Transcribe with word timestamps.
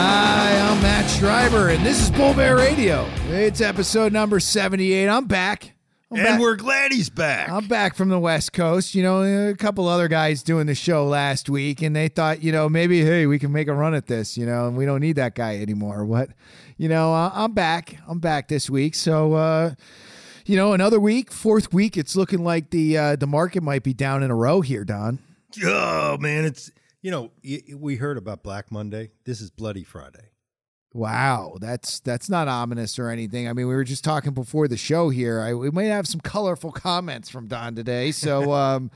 Hi, 0.00 0.56
I'm 0.56 0.80
Matt 0.80 1.10
Schreiber, 1.10 1.70
and 1.70 1.84
this 1.84 2.00
is 2.00 2.08
Bull 2.12 2.32
Bear 2.32 2.54
Radio. 2.54 3.10
It's 3.30 3.60
episode 3.60 4.12
number 4.12 4.38
78. 4.38 5.08
I'm 5.08 5.26
back. 5.26 5.72
I'm 6.12 6.18
and 6.18 6.24
back. 6.24 6.40
we're 6.40 6.54
glad 6.54 6.92
he's 6.92 7.10
back. 7.10 7.48
I'm 7.48 7.66
back 7.66 7.96
from 7.96 8.08
the 8.08 8.18
West 8.20 8.52
Coast. 8.52 8.94
You 8.94 9.02
know, 9.02 9.48
a 9.50 9.56
couple 9.56 9.88
other 9.88 10.06
guys 10.06 10.44
doing 10.44 10.68
the 10.68 10.76
show 10.76 11.04
last 11.04 11.50
week, 11.50 11.82
and 11.82 11.96
they 11.96 12.06
thought, 12.06 12.44
you 12.44 12.52
know, 12.52 12.68
maybe, 12.68 13.04
hey, 13.04 13.26
we 13.26 13.40
can 13.40 13.50
make 13.50 13.66
a 13.66 13.74
run 13.74 13.92
at 13.92 14.06
this, 14.06 14.38
you 14.38 14.46
know, 14.46 14.68
and 14.68 14.76
we 14.76 14.86
don't 14.86 15.00
need 15.00 15.16
that 15.16 15.34
guy 15.34 15.56
anymore. 15.56 16.04
What? 16.04 16.30
You 16.76 16.88
know, 16.88 17.12
uh, 17.12 17.32
I'm 17.34 17.50
back. 17.50 17.96
I'm 18.06 18.20
back 18.20 18.46
this 18.46 18.70
week. 18.70 18.94
So, 18.94 19.32
uh, 19.32 19.74
you 20.46 20.54
know, 20.54 20.74
another 20.74 21.00
week, 21.00 21.32
fourth 21.32 21.74
week, 21.74 21.96
it's 21.96 22.14
looking 22.14 22.44
like 22.44 22.70
the 22.70 22.96
uh, 22.96 23.16
the 23.16 23.26
market 23.26 23.64
might 23.64 23.82
be 23.82 23.94
down 23.94 24.22
in 24.22 24.30
a 24.30 24.36
row 24.36 24.60
here, 24.60 24.84
Don. 24.84 25.18
oh, 25.64 26.18
man. 26.18 26.44
It's, 26.44 26.70
you 27.02 27.10
know, 27.10 27.30
we 27.76 27.96
heard 27.96 28.16
about 28.18 28.42
Black 28.42 28.70
Monday. 28.72 29.10
This 29.24 29.40
is 29.40 29.50
Bloody 29.50 29.84
Friday. 29.84 30.30
Wow, 30.94 31.58
that's 31.60 32.00
that's 32.00 32.30
not 32.30 32.48
ominous 32.48 32.98
or 32.98 33.10
anything. 33.10 33.46
I 33.46 33.52
mean, 33.52 33.68
we 33.68 33.74
were 33.74 33.84
just 33.84 34.02
talking 34.02 34.32
before 34.32 34.68
the 34.68 34.78
show 34.78 35.10
here. 35.10 35.40
I, 35.40 35.52
we 35.52 35.70
might 35.70 35.84
have 35.84 36.06
some 36.06 36.20
colorful 36.20 36.72
comments 36.72 37.28
from 37.28 37.46
Don 37.46 37.74
today, 37.74 38.10
so 38.10 38.52
um, 38.54 38.90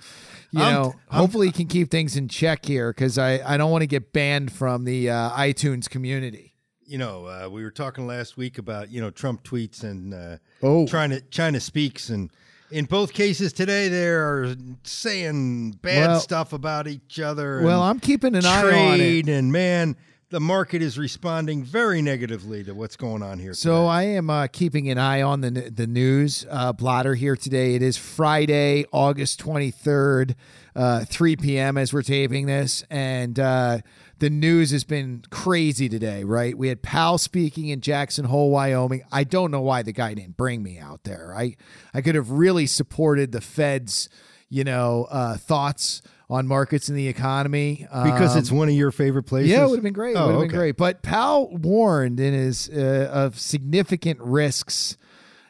you 0.53 0.59
know, 0.61 0.95
I'm- 1.11 1.19
hopefully 1.19 1.49
he 1.49 1.53
can 1.53 1.67
keep 1.67 1.91
things 1.91 2.17
in 2.17 2.29
check 2.29 2.65
here 2.65 2.93
because 2.93 3.19
I 3.19 3.41
I 3.47 3.57
don't 3.59 3.71
want 3.71 3.83
to 3.83 3.87
get 3.87 4.13
banned 4.13 4.53
from 4.53 4.85
the 4.85 5.11
uh, 5.11 5.31
iTunes 5.33 5.89
community. 5.89 6.55
You 6.85 6.99
know, 6.99 7.27
uh, 7.27 7.49
we 7.51 7.63
were 7.63 7.71
talking 7.71 8.07
last 8.07 8.37
week 8.37 8.59
about, 8.59 8.91
you 8.91 9.01
know, 9.01 9.09
Trump 9.11 9.45
tweets 9.45 9.83
and 9.83 10.13
uh, 10.13 10.37
Oh. 10.63 10.87
China, 10.87 11.21
China 11.31 11.59
speaks. 11.61 12.11
And 12.11 12.31
in 12.73 12.87
both 12.87 13.13
cases 13.13 13.53
today, 13.53 13.89
they're 13.89 14.55
saying 14.85 15.73
bad 15.83 16.09
Well- 16.09 16.21
stuff 16.21 16.53
about 16.53 16.89
each 16.89 17.21
other. 17.21 17.63
Well, 17.63 17.83
I'm 17.83 18.01
keeping 18.01 18.35
an 18.35 18.45
eye 18.45 18.91
on 18.93 19.01
it. 19.01 19.29
And 19.29 19.53
man, 19.53 19.97
the 20.31 20.41
market 20.41 20.81
is 20.81 20.97
responding 20.99 21.63
very 21.63 22.01
negatively 22.01 22.65
to 22.65 22.73
what's 22.73 22.97
going 22.97 23.23
on 23.23 23.39
here. 23.39 23.53
So 23.53 23.83
today. 23.83 23.87
I 23.87 24.03
am 24.05 24.31
uh, 24.31 24.47
keeping 24.47 24.91
an 24.91 24.99
eye 24.99 25.21
on 25.21 25.43
the 25.43 25.51
the 25.51 25.87
news 25.87 26.47
uh, 26.51 26.73
blotter 26.73 27.15
here 27.15 27.37
today. 27.37 27.75
It 27.75 27.83
is 27.83 27.99
Friday, 27.99 28.87
August 28.93 29.39
twenty 29.39 29.71
third, 29.71 30.35
uh, 30.75 31.05
three 31.05 31.37
p.m. 31.37 31.77
as 31.77 31.93
we're 31.93 32.03
taping 32.03 32.47
this, 32.47 32.83
and 32.91 33.39
uh, 33.39 33.79
the 34.23 34.31
news 34.31 34.71
has 34.71 34.85
been 34.85 35.25
crazy 35.31 35.89
today. 35.89 36.23
Right? 36.23 36.57
We 36.57 36.69
had 36.69 36.81
Powell 36.81 37.19
speaking 37.19 37.69
in 37.69 37.81
Jackson 37.81 38.25
Hole, 38.27 38.51
Wyoming. 38.51 39.03
I 39.11 39.25
don't 39.25 39.51
know 39.51 39.61
why 39.61 39.83
the 39.83 39.93
guy 39.93 40.15
didn't 40.15 40.37
bring 40.37 40.63
me 40.63 40.79
out 40.79 41.03
there. 41.03 41.35
I 41.37 41.57
I 41.93 42.01
could 42.03 42.15
have 42.15 42.31
really 42.31 42.67
supported 42.67 43.33
the 43.33 43.41
Fed's, 43.41 44.09
you 44.49 44.63
know, 44.65 45.09
uh, 45.11 45.37
thoughts 45.37 46.03
on 46.31 46.47
markets 46.47 46.89
and 46.89 46.97
the 46.97 47.09
economy 47.09 47.87
because 48.05 48.33
Um, 48.35 48.39
it's 48.39 48.51
one 48.53 48.69
of 48.69 48.75
your 48.75 48.91
favorite 48.93 49.25
places. 49.25 49.51
yeah, 49.51 49.65
it 49.65 49.69
would 49.69 49.77
have 49.77 49.83
been 49.83 49.93
great. 49.93 50.13
It 50.17 50.19
Oh, 50.19 50.27
would 50.27 50.33
have 50.35 50.39
okay. 50.43 50.49
been 50.49 50.57
great. 50.57 50.77
But 50.77 51.03
Powell 51.03 51.51
warned 51.59 52.21
in 52.21 52.33
his 52.33 52.69
uh, 52.71 53.11
of 53.13 53.39
significant 53.39 54.21
risks, 54.21 54.97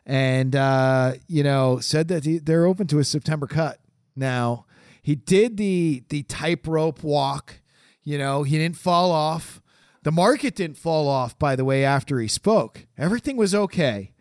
and 0.07 0.57
uh, 0.57 1.13
you 1.29 1.43
know 1.43 1.79
said 1.79 2.09
that 2.09 2.25
he, 2.25 2.39
they're 2.39 2.65
open 2.67 2.87
to 2.89 2.99
a 2.99 3.05
September 3.05 3.47
cut. 3.47 3.79
Now 4.17 4.65
he 5.03 5.15
did 5.15 5.57
the 5.59 6.03
the 6.09 6.23
tightrope 6.23 7.03
walk. 7.03 7.59
You 8.05 8.19
know 8.19 8.43
he 8.43 8.59
didn't 8.59 8.77
fall 8.77 9.11
off. 9.11 9.61
The 10.03 10.11
market 10.13 10.57
didn't 10.57 10.77
fall 10.79 11.09
off. 11.09 11.39
By 11.39 11.55
the 11.57 11.65
way, 11.65 11.85
after 11.85 12.19
he 12.19 12.27
spoke, 12.29 12.87
everything 12.99 13.37
was 13.37 13.55
okay. 13.55 14.13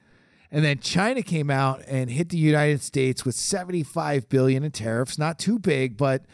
And 0.51 0.63
then 0.65 0.79
China 0.79 1.23
came 1.23 1.49
out 1.49 1.81
and 1.87 2.09
hit 2.11 2.29
the 2.29 2.37
United 2.37 2.81
States 2.81 3.23
with 3.25 3.35
75 3.35 4.27
billion 4.29 4.63
in 4.63 4.71
tariffs. 4.71 5.17
Not 5.17 5.39
too 5.39 5.57
big, 5.57 5.95
but 5.97 6.25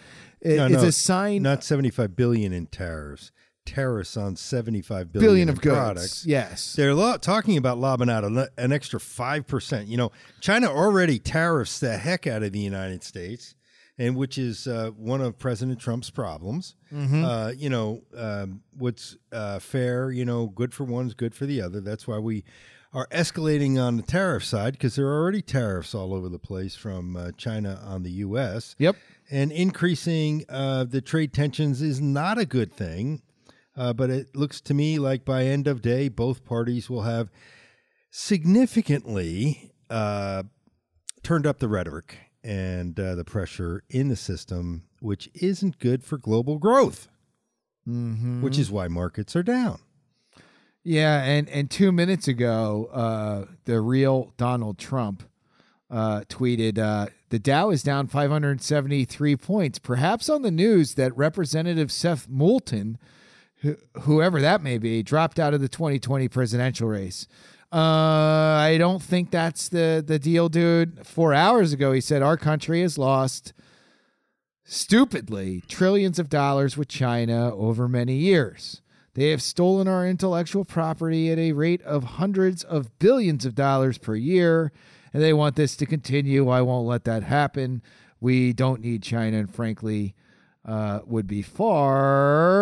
it- 0.42 0.58
No, 0.58 0.66
it's 0.66 0.74
no, 0.82 0.88
a 0.88 0.92
sign 0.92 1.44
Not 1.44 1.64
seventy-five 1.64 2.16
billion 2.16 2.52
in 2.52 2.66
tariffs. 2.68 3.32
Tariffs 3.66 4.16
on 4.18 4.36
seventy-five 4.36 5.12
billion 5.12 5.30
billion 5.30 5.50
of 5.50 5.56
in 5.56 5.62
goods. 5.62 5.76
products. 5.76 6.26
Yes. 6.26 6.74
They're 6.74 6.94
lo- 6.94 7.18
talking 7.18 7.58
about 7.58 7.78
lobbing 7.78 8.10
out 8.10 8.24
an, 8.24 8.48
an 8.58 8.72
extra 8.72 9.00
five 9.00 9.46
percent. 9.46 9.88
You 9.88 9.98
know, 9.98 10.12
China 10.42 10.68
already 10.68 11.20
tariffs 11.20 11.80
the 11.80 11.98
heck 11.98 12.26
out 12.28 12.44
of 12.44 12.54
the 12.54 12.60
United 12.60 13.04
States, 13.04 13.56
and 13.98 14.16
which 14.16 14.38
is 14.38 14.68
uh, 14.68 14.92
one 14.96 15.22
of 15.22 15.40
President 15.40 15.80
Trump's 15.80 16.10
problems. 16.10 16.76
Mm-hmm. 16.94 17.24
Uh, 17.24 17.50
you 17.50 17.70
know, 17.70 18.04
um, 18.16 18.62
what's 18.78 19.18
uh, 19.32 19.60
fair, 19.60 20.12
you 20.12 20.26
know, 20.26 20.48
good 20.48 20.74
for 20.74 20.84
one's 20.84 21.14
good 21.14 21.34
for 21.34 21.46
the 21.46 21.62
other. 21.62 21.82
That's 21.82 22.08
why 22.08 22.20
we 22.20 22.44
are 22.94 23.08
escalating 23.08 23.82
on 23.82 23.98
the 23.98 24.04
tariff 24.04 24.44
side 24.44 24.74
because 24.74 24.96
there 24.96 25.08
are 25.08 25.20
already 25.20 25.42
tariffs 25.42 25.94
all 25.94 26.14
over 26.14 26.30
the 26.30 26.40
place 26.40 26.76
from 26.76 27.16
uh, 27.16 27.32
China 27.38 27.82
on 27.84 28.04
the 28.04 28.12
U.S. 28.12 28.76
Yep. 28.78 28.96
And 29.30 29.52
increasing 29.52 30.46
uh, 30.48 30.86
the 30.86 31.02
trade 31.02 31.34
tensions 31.34 31.82
is 31.82 32.00
not 32.00 32.38
a 32.38 32.46
good 32.46 32.72
thing. 32.72 33.22
Uh, 33.76 33.94
but 33.94 34.10
it 34.10 34.36
looks 34.36 34.60
to 34.62 34.74
me 34.74 34.98
like 34.98 35.24
by 35.24 35.46
end 35.46 35.68
of 35.68 35.84
day, 35.84 36.10
both 36.10 36.44
parties 36.44 36.90
will 36.90 37.04
have 37.04 37.30
significantly 38.10 39.72
uh, 39.90 40.44
turned 41.22 41.46
up 41.46 41.60
the 41.60 41.68
rhetoric 41.68 42.18
and 42.48 42.98
uh, 43.00 43.14
the 43.16 43.26
pressure 43.26 43.84
in 43.90 44.08
the 44.08 44.16
system, 44.16 44.84
which 45.02 45.30
isn't 45.36 45.78
good 45.80 46.04
for 46.04 46.18
global 46.18 46.58
growth, 46.58 47.10
Mm-hmm. 47.88 48.42
which 48.42 48.58
is 48.58 48.70
why 48.72 48.88
markets 48.90 49.36
are 49.36 49.44
down. 49.44 49.80
Yeah, 50.84 51.22
and 51.24 51.48
and 51.50 51.70
two 51.70 51.92
minutes 51.92 52.28
ago, 52.28 52.90
uh, 52.92 53.46
the 53.66 53.80
real 53.82 54.34
Donald 54.38 54.78
Trump 54.78 55.24
uh, 55.90 56.22
tweeted, 56.30 56.78
uh, 56.78 57.08
"The 57.30 57.40
Dow 57.40 57.70
is 57.70 57.84
down 57.84 58.08
573 58.08 59.36
points, 59.38 59.80
perhaps 59.80 60.30
on 60.30 60.42
the 60.42 60.52
news 60.52 60.96
that 60.96 61.16
Representative 61.18 61.92
Seth 61.92 62.28
Moulton, 62.30 62.98
who, 63.62 63.76
whoever 64.02 64.42
that 64.42 64.62
may 64.62 64.78
be, 64.78 65.02
dropped 65.04 65.40
out 65.40 65.54
of 65.54 65.62
the 65.62 65.70
2020 65.70 66.28
presidential 66.28 66.88
race." 66.90 67.28
Uh, 67.72 67.76
I 67.76 68.78
don't 68.80 69.04
think 69.04 69.30
that's 69.30 69.68
the 69.68 70.04
the 70.06 70.20
deal, 70.20 70.48
dude. 70.48 71.06
Four 71.06 71.34
hours 71.34 71.74
ago, 71.74 71.92
he 71.92 72.00
said 72.00 72.22
our 72.22 72.38
country 72.38 72.82
has 72.82 72.98
lost 72.98 73.52
stupidly 74.64 75.62
trillions 75.68 76.18
of 76.18 76.30
dollars 76.30 76.78
with 76.78 76.88
China 76.88 77.54
over 77.54 77.88
many 77.90 78.16
years. 78.16 78.82
They 79.16 79.32
have 79.32 79.42
stolen 79.42 79.88
our 79.88 80.08
intellectual 80.08 80.64
property 80.64 81.32
at 81.32 81.40
a 81.40 81.52
rate 81.54 81.82
of 81.82 82.04
hundreds 82.04 82.64
of 82.64 82.98
billions 83.00 83.46
of 83.46 83.56
dollars 83.56 83.98
per 83.98 84.16
year, 84.16 84.72
and 85.12 85.24
they 85.24 85.34
want 85.34 85.56
this 85.56 85.76
to 85.78 85.86
continue. 85.86 86.50
I 86.50 86.62
won't 86.62 86.88
let 86.88 87.04
that 87.06 87.24
happen. 87.24 87.82
We 88.22 88.54
don't 88.54 88.82
need 88.82 89.04
China, 89.04 89.40
and 89.40 89.54
frankly, 89.54 90.16
uh, 90.68 91.00
would 91.06 91.28
be 91.28 91.42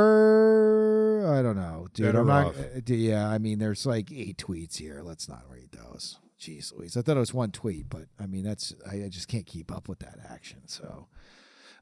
far. 0.05 1.37
I 1.37 1.41
don't 1.41 1.55
know, 1.55 1.87
dude. 1.93 2.05
Better 2.07 2.19
I'm 2.21 2.27
not. 2.27 2.55
uh, 2.55 2.79
yeah, 2.87 3.27
I 3.27 3.37
mean, 3.39 3.59
there's 3.59 3.85
like 3.85 4.11
eight 4.11 4.37
tweets 4.37 4.77
here. 4.77 5.01
Let's 5.03 5.27
not 5.27 5.43
read 5.49 5.69
those. 5.71 6.19
Jeez 6.39 6.73
Louise. 6.75 6.95
I 6.97 7.01
thought 7.01 7.17
it 7.17 7.21
was 7.21 7.33
one 7.33 7.51
tweet, 7.51 7.89
but 7.89 8.03
I 8.19 8.25
mean, 8.27 8.43
that's 8.43 8.73
I, 8.89 9.05
I 9.05 9.09
just 9.09 9.27
can't 9.27 9.45
keep 9.45 9.71
up 9.71 9.87
with 9.89 9.99
that 9.99 10.19
action. 10.29 10.59
So, 10.67 11.07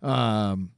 um, 0.01 0.71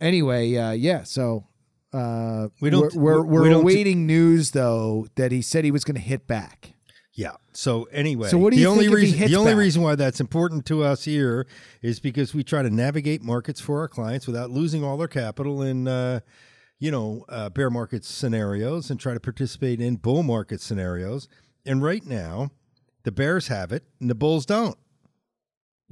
anyway, 0.00 0.54
uh, 0.56 0.70
yeah. 0.72 1.02
So, 1.02 1.46
uh, 1.92 2.48
We 2.60 2.70
don't- 2.70 2.94
We're 2.94 3.16
we're, 3.16 3.22
we- 3.22 3.28
we're 3.28 3.42
we 3.42 3.48
don't- 3.50 3.62
awaiting 3.62 4.06
news 4.06 4.52
though 4.52 5.06
that 5.16 5.32
he 5.32 5.42
said 5.42 5.64
he 5.64 5.70
was 5.70 5.82
going 5.84 5.96
to 5.96 6.00
hit 6.00 6.26
back. 6.26 6.71
Yeah. 7.14 7.32
So 7.52 7.84
anyway, 7.92 8.28
So 8.28 8.38
what 8.38 8.52
do 8.52 8.56
the 8.58 8.66
only 8.66 8.86
think 8.88 8.98
if 8.98 8.98
he 9.00 9.12
reason 9.12 9.30
the 9.30 9.36
only 9.36 9.52
back? 9.52 9.58
reason 9.58 9.82
why 9.82 9.94
that's 9.96 10.20
important 10.20 10.64
to 10.66 10.82
us 10.82 11.04
here 11.04 11.46
is 11.82 12.00
because 12.00 12.32
we 12.32 12.42
try 12.42 12.62
to 12.62 12.70
navigate 12.70 13.22
markets 13.22 13.60
for 13.60 13.80
our 13.80 13.88
clients 13.88 14.26
without 14.26 14.50
losing 14.50 14.82
all 14.82 14.96
their 14.96 15.08
capital 15.08 15.60
in 15.62 15.86
uh, 15.86 16.20
you 16.78 16.90
know 16.90 17.24
uh, 17.28 17.50
bear 17.50 17.68
market 17.68 18.04
scenarios 18.04 18.90
and 18.90 18.98
try 18.98 19.12
to 19.12 19.20
participate 19.20 19.80
in 19.80 19.96
bull 19.96 20.22
market 20.22 20.60
scenarios. 20.62 21.28
And 21.66 21.82
right 21.82 22.04
now, 22.06 22.50
the 23.02 23.12
bears 23.12 23.48
have 23.48 23.72
it 23.72 23.84
and 24.00 24.08
the 24.08 24.14
bulls 24.14 24.46
don't. 24.46 24.78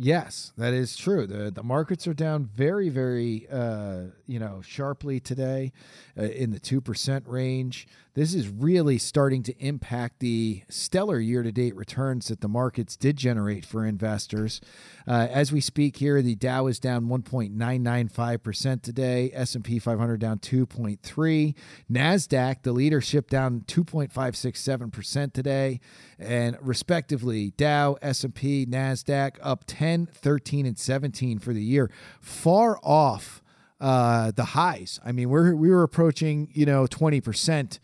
Yes, 0.02 0.52
that 0.56 0.72
is 0.72 0.96
true. 0.96 1.26
the 1.26 1.50
The 1.50 1.62
markets 1.62 2.06
are 2.06 2.14
down 2.14 2.46
very, 2.46 2.88
very, 2.88 3.46
uh, 3.52 4.04
you 4.26 4.38
know, 4.38 4.62
sharply 4.62 5.20
today, 5.20 5.72
uh, 6.18 6.22
in 6.22 6.52
the 6.52 6.58
two 6.58 6.80
percent 6.80 7.26
range. 7.28 7.86
This 8.14 8.34
is 8.34 8.48
really 8.48 8.98
starting 8.98 9.44
to 9.44 9.56
impact 9.64 10.18
the 10.18 10.62
stellar 10.68 11.20
year 11.20 11.44
to 11.44 11.52
date 11.52 11.76
returns 11.76 12.26
that 12.26 12.40
the 12.40 12.48
markets 12.48 12.96
did 12.96 13.16
generate 13.16 13.64
for 13.64 13.86
investors. 13.86 14.60
Uh, 15.06 15.28
as 15.30 15.52
we 15.52 15.60
speak 15.60 15.98
here, 15.98 16.20
the 16.20 16.34
Dow 16.34 16.66
is 16.66 16.80
down 16.80 17.06
1.995% 17.06 18.82
today, 18.82 19.30
S&P 19.32 19.78
500 19.78 20.18
down 20.18 20.40
2.3, 20.40 21.54
Nasdaq, 21.90 22.62
the 22.62 22.72
leadership 22.72 23.30
down 23.30 23.60
2.567% 23.68 25.32
today, 25.32 25.78
and 26.18 26.58
respectively, 26.60 27.52
Dow, 27.56 27.96
S&P, 28.02 28.66
Nasdaq 28.66 29.36
up 29.40 29.62
10, 29.68 30.06
13 30.06 30.66
and 30.66 30.76
17 30.76 31.38
for 31.38 31.52
the 31.52 31.62
year, 31.62 31.88
far 32.20 32.80
off 32.82 33.40
uh, 33.80 34.30
the 34.32 34.44
highs. 34.44 35.00
I 35.04 35.12
mean, 35.12 35.30
we're 35.30 35.54
we 35.54 35.70
were 35.70 35.82
approaching 35.82 36.50
you 36.52 36.66
know 36.66 36.86
twenty 36.86 37.20
percent 37.20 37.80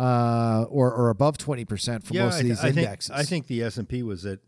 uh, 0.00 0.64
or 0.70 0.92
or 0.92 1.10
above 1.10 1.36
twenty 1.36 1.66
percent 1.66 2.04
for 2.04 2.14
yeah, 2.14 2.24
most 2.24 2.40
of 2.40 2.46
these 2.46 2.60
I, 2.60 2.68
I 2.68 2.70
indexes. 2.70 3.08
Think, 3.08 3.20
I 3.20 3.22
think 3.24 3.46
the 3.48 3.62
S 3.62 3.76
and 3.76 3.88
P 3.88 4.02
was 4.02 4.24
at 4.24 4.38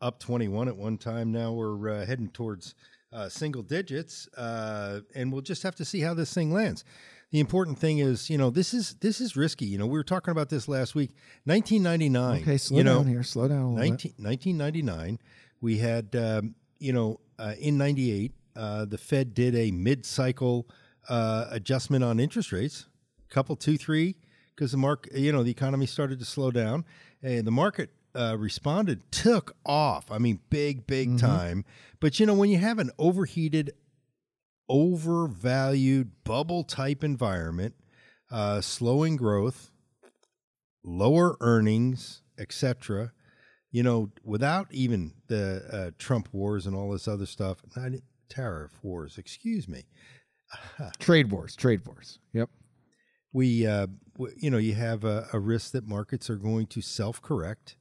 up 0.00 0.20
twenty 0.20 0.46
one 0.46 0.68
at 0.68 0.76
one 0.76 0.98
time. 0.98 1.32
Now 1.32 1.52
we're 1.52 1.90
uh, 1.90 2.06
heading 2.06 2.28
towards 2.28 2.74
uh, 3.12 3.28
single 3.28 3.62
digits, 3.62 4.28
uh, 4.36 5.00
and 5.14 5.32
we'll 5.32 5.42
just 5.42 5.64
have 5.64 5.74
to 5.76 5.84
see 5.84 6.00
how 6.00 6.14
this 6.14 6.32
thing 6.32 6.52
lands. 6.52 6.84
The 7.32 7.40
important 7.40 7.78
thing 7.78 7.98
is, 7.98 8.30
you 8.30 8.38
know, 8.38 8.50
this 8.50 8.72
is 8.72 8.94
this 9.00 9.20
is 9.20 9.36
risky. 9.36 9.64
You 9.64 9.78
know, 9.78 9.86
we 9.86 9.98
were 9.98 10.04
talking 10.04 10.30
about 10.30 10.48
this 10.48 10.68
last 10.68 10.94
week. 10.94 11.10
1999. 11.44 12.42
Okay, 12.42 12.56
slow 12.56 12.78
you 12.78 12.84
down 12.84 12.94
know, 12.94 13.02
here. 13.02 13.22
Slow 13.24 13.48
down 13.48 13.58
a 13.58 13.68
little 13.70 13.90
19, 13.90 14.14
1999. 14.16 15.18
We 15.60 15.78
had, 15.78 16.14
um, 16.14 16.54
you 16.78 16.92
know, 16.92 17.20
uh, 17.38 17.54
in 17.58 17.78
'98, 17.78 18.32
uh, 18.54 18.84
the 18.84 18.98
Fed 18.98 19.34
did 19.34 19.54
a 19.56 19.70
mid-cycle 19.70 20.68
uh, 21.08 21.46
adjustment 21.50 22.04
on 22.04 22.20
interest 22.20 22.52
rates, 22.52 22.86
couple 23.28 23.56
two, 23.56 23.76
three, 23.76 24.16
because 24.60 24.72
the 24.72 24.76
market, 24.78 25.16
you 25.16 25.32
know, 25.32 25.42
the 25.42 25.50
economy 25.50 25.86
started 25.86 26.18
to 26.18 26.24
slow 26.26 26.50
down, 26.50 26.84
and 27.22 27.46
the 27.46 27.50
market 27.50 27.88
uh, 28.14 28.36
responded, 28.38 29.00
took 29.10 29.56
off. 29.64 30.10
I 30.12 30.18
mean, 30.18 30.38
big, 30.50 30.86
big 30.86 31.08
Mm-hmm. 31.08 31.16
time. 31.16 31.64
But 31.98 32.20
you 32.20 32.26
know, 32.26 32.34
when 32.34 32.50
you 32.50 32.58
have 32.58 32.78
an 32.78 32.90
overheated, 32.98 33.72
overvalued 34.68 36.10
bubble 36.24 36.62
type 36.62 37.02
environment, 37.02 37.74
uh, 38.30 38.60
slowing 38.60 39.16
growth, 39.16 39.70
lower 40.84 41.38
earnings, 41.40 42.20
etc. 42.38 43.12
You 43.72 43.82
know, 43.82 44.10
without 44.22 44.66
even 44.72 45.14
the 45.28 45.62
uh, 45.72 45.90
Trump 45.96 46.28
wars 46.32 46.66
and 46.66 46.76
all 46.76 46.90
this 46.90 47.08
other 47.08 47.24
stuff, 47.26 47.62
not 47.74 47.92
tariff 48.28 48.72
wars. 48.82 49.16
Excuse 49.16 49.66
me. 49.68 49.84
trade 50.98 51.30
wars, 51.30 51.56
trade 51.56 51.86
wars. 51.86 52.18
Yep. 52.34 52.50
We, 53.32 53.66
uh, 53.66 53.86
w- 54.14 54.34
you 54.36 54.50
know, 54.50 54.58
you 54.58 54.74
have 54.74 55.04
a, 55.04 55.28
a 55.32 55.38
risk 55.38 55.72
that 55.72 55.86
markets 55.86 56.28
are 56.28 56.36
going 56.36 56.66
to 56.68 56.80
self-correct, 56.80 57.76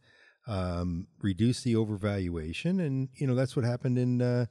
um, 0.48 1.08
reduce 1.22 1.62
the 1.62 1.76
overvaluation, 1.76 2.80
and 2.86 3.10
you 3.16 3.28
know 3.28 3.36
that's 3.36 3.56
what 3.56 3.66
happened 3.66 3.98
in 3.98 4.22
uh, 4.22 4.46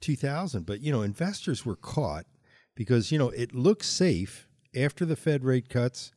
2000. 0.00 0.66
But 0.66 0.80
you 0.80 0.92
know, 0.92 1.02
investors 1.02 1.64
were 1.64 1.76
caught 1.76 2.26
because 2.74 3.12
you 3.12 3.18
know 3.18 3.30
it 3.30 3.54
looked 3.54 3.84
safe 3.84 4.48
after 4.76 5.04
the 5.04 5.16
Fed 5.16 5.44
rate 5.44 5.68
cuts 5.68 6.12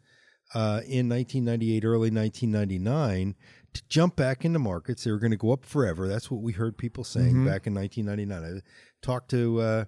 uh, 0.53 0.81
in 0.87 1.09
1998, 1.09 1.83
early 1.83 2.09
1999, 2.09 3.35
to 3.73 3.83
jump 3.89 4.15
back 4.15 4.45
into 4.45 4.59
markets. 4.59 5.03
They 5.03 5.11
were 5.11 5.19
going 5.19 5.31
to 5.31 5.37
go 5.37 5.51
up 5.51 5.65
forever. 5.65 6.07
That's 6.07 6.31
what 6.31 6.41
we 6.41 6.53
heard 6.53 6.77
people 6.77 7.03
saying 7.03 7.45
back 7.45 7.67
in 7.67 7.73
1999. 7.73 8.57
I 8.57 9.05
talked 9.05 9.29
to 9.31 9.59
uh, 9.59 9.85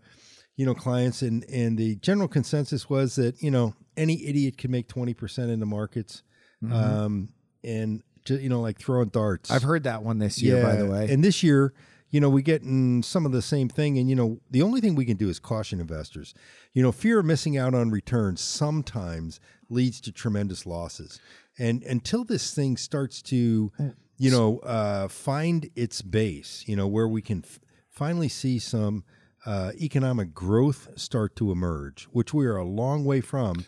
you 0.55 0.65
know 0.65 0.75
clients, 0.75 1.21
and 1.21 1.45
and 1.45 1.77
the 1.77 1.95
general 1.95 2.27
consensus 2.27 2.89
was 2.89 3.15
that 3.15 3.41
you 3.41 3.51
know 3.51 3.73
any 3.99 4.25
idiot 4.25 4.57
can 4.57 4.71
make 4.71 4.87
20 4.87 5.13
percent 5.13 5.51
in 5.51 5.59
the 5.59 5.65
markets, 5.65 6.23
um, 6.71 7.29
and 7.63 8.01
you 8.27 8.49
know 8.49 8.61
like 8.61 8.79
throwing 8.79 9.09
darts. 9.09 9.51
I've 9.51 9.63
heard 9.63 9.83
that 9.83 10.03
one 10.03 10.19
this 10.19 10.41
year, 10.41 10.63
by 10.63 10.75
the 10.75 10.85
way. 10.85 11.07
And 11.11 11.23
this 11.23 11.43
year, 11.43 11.73
you 12.11 12.19
know, 12.19 12.29
we 12.29 12.41
get 12.41 12.63
in 12.63 13.03
some 13.03 13.25
of 13.25 13.31
the 13.31 13.41
same 13.41 13.69
thing. 13.69 13.97
And, 13.97 14.09
you 14.09 14.15
know, 14.15 14.39
the 14.49 14.61
only 14.61 14.81
thing 14.81 14.95
we 14.95 15.05
can 15.05 15.17
do 15.17 15.29
is 15.29 15.39
caution 15.39 15.79
investors. 15.79 16.33
You 16.73 16.81
know, 16.81 16.91
fear 16.91 17.19
of 17.19 17.25
missing 17.25 17.57
out 17.57 17.73
on 17.75 17.91
returns 17.91 18.41
sometimes 18.41 19.39
leads 19.69 20.01
to 20.01 20.11
tremendous 20.11 20.65
losses. 20.65 21.19
And 21.57 21.83
until 21.83 22.23
this 22.23 22.53
thing 22.53 22.77
starts 22.77 23.21
to, 23.23 23.71
you 24.17 24.31
know, 24.31 24.59
uh, 24.59 25.07
find 25.07 25.69
its 25.75 26.01
base, 26.01 26.63
you 26.67 26.75
know, 26.75 26.87
where 26.87 27.07
we 27.07 27.21
can 27.21 27.43
f- 27.45 27.59
finally 27.89 28.29
see 28.29 28.57
some 28.59 29.03
uh, 29.45 29.71
economic 29.79 30.33
growth 30.33 30.89
start 30.95 31.35
to 31.35 31.51
emerge, 31.51 32.05
which 32.11 32.33
we 32.33 32.45
are 32.45 32.57
a 32.57 32.65
long 32.65 33.05
way 33.05 33.21
from. 33.21 33.65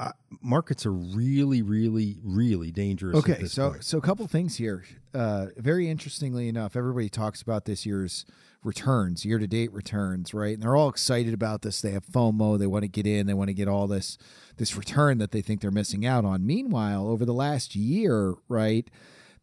Uh, 0.00 0.10
markets 0.42 0.84
are 0.84 0.92
really, 0.92 1.62
really, 1.62 2.18
really 2.24 2.72
dangerous. 2.72 3.16
at 3.16 3.30
Okay, 3.30 3.44
so 3.46 3.70
point. 3.70 3.84
so 3.84 3.98
a 3.98 4.00
couple 4.00 4.26
things 4.26 4.56
here. 4.56 4.84
Uh, 5.14 5.46
very 5.56 5.88
interestingly 5.88 6.48
enough, 6.48 6.74
everybody 6.74 7.08
talks 7.08 7.40
about 7.42 7.64
this 7.64 7.86
year's 7.86 8.26
returns, 8.64 9.24
year 9.24 9.38
to 9.38 9.46
date 9.46 9.72
returns, 9.72 10.34
right? 10.34 10.54
And 10.54 10.62
they're 10.62 10.74
all 10.74 10.88
excited 10.88 11.32
about 11.32 11.62
this. 11.62 11.80
They 11.80 11.92
have 11.92 12.04
FOMO. 12.06 12.58
They 12.58 12.66
want 12.66 12.82
to 12.82 12.88
get 12.88 13.06
in. 13.06 13.26
They 13.26 13.34
want 13.34 13.48
to 13.48 13.54
get 13.54 13.68
all 13.68 13.86
this 13.86 14.18
this 14.56 14.76
return 14.76 15.18
that 15.18 15.30
they 15.30 15.42
think 15.42 15.60
they're 15.60 15.70
missing 15.70 16.04
out 16.04 16.24
on. 16.24 16.44
Meanwhile, 16.44 17.06
over 17.06 17.24
the 17.24 17.34
last 17.34 17.76
year, 17.76 18.34
right, 18.48 18.90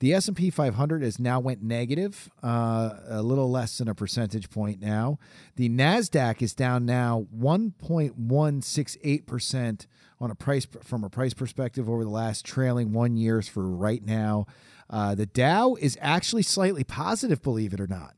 the 0.01 0.13
S 0.13 0.27
and 0.27 0.35
P 0.35 0.49
500 0.49 1.03
has 1.03 1.19
now 1.19 1.39
went 1.39 1.63
negative, 1.63 2.29
uh, 2.43 2.95
a 3.07 3.21
little 3.21 3.49
less 3.49 3.77
than 3.77 3.87
a 3.87 3.95
percentage 3.95 4.49
point 4.49 4.81
now. 4.81 5.19
The 5.55 5.69
Nasdaq 5.69 6.41
is 6.41 6.53
down 6.53 6.85
now 6.85 7.27
1.168 7.37 9.25
percent 9.25 9.87
on 10.19 10.31
a 10.31 10.35
price 10.35 10.67
from 10.83 11.03
a 11.03 11.09
price 11.09 11.33
perspective 11.33 11.89
over 11.89 12.03
the 12.03 12.09
last 12.09 12.45
trailing 12.45 12.91
one 12.93 13.15
years 13.15 13.47
for 13.47 13.67
right 13.69 14.03
now. 14.03 14.45
Uh, 14.89 15.15
the 15.15 15.25
Dow 15.25 15.75
is 15.75 15.97
actually 16.01 16.43
slightly 16.43 16.83
positive, 16.83 17.41
believe 17.41 17.73
it 17.73 17.79
or 17.79 17.87
not. 17.87 18.15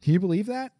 Can 0.00 0.14
you 0.14 0.20
believe 0.20 0.46
that? 0.46 0.72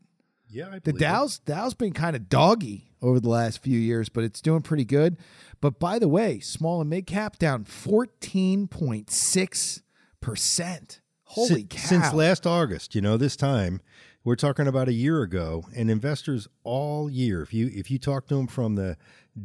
yeah, 0.49 0.69
I 0.69 0.75
The 0.75 0.81
believe 0.81 0.97
it. 0.97 1.01
Dow's 1.01 1.39
Dow's 1.41 1.75
been 1.75 1.93
kind 1.93 2.15
of 2.17 2.29
doggy 2.29 2.93
over 3.03 3.19
the 3.21 3.29
last 3.29 3.63
few 3.63 3.79
years, 3.79 4.09
but 4.09 4.25
it's 4.25 4.41
doing 4.41 4.63
pretty 4.63 4.85
good. 4.85 5.17
But 5.61 5.79
by 5.81 5.99
the 5.99 6.09
way, 6.09 6.39
small 6.41 6.81
and 6.81 6.89
mid 6.89 7.07
cap 7.07 7.39
down 7.39 7.65
14.6 7.65 9.83
percent. 10.21 11.01
Holy 11.25 11.65
cow! 11.65 11.81
Since 11.81 12.13
last 12.13 12.47
August, 12.47 12.95
you 12.95 13.01
know, 13.01 13.17
this 13.17 13.37
time 13.37 13.81
we're 14.27 14.35
talking 14.35 14.67
about 14.67 14.89
a 14.89 14.93
year 14.93 15.23
ago, 15.23 15.65
and 15.77 15.89
investors 15.89 16.49
all 16.65 17.09
year. 17.09 17.43
If 17.43 17.55
you 17.55 17.71
if 17.73 17.93
you 17.93 17.99
talk 17.99 18.27
to 18.27 18.35
them 18.35 18.49
from 18.49 18.75
the 18.75 18.97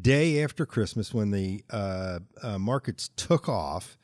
day 0.01 0.43
after 0.43 0.65
Christmas 0.65 1.13
when 1.13 1.29
the 1.29 1.63
uh, 1.69 2.19
uh, 2.41 2.57
markets 2.57 3.09
took 3.15 3.47
off 3.47 3.95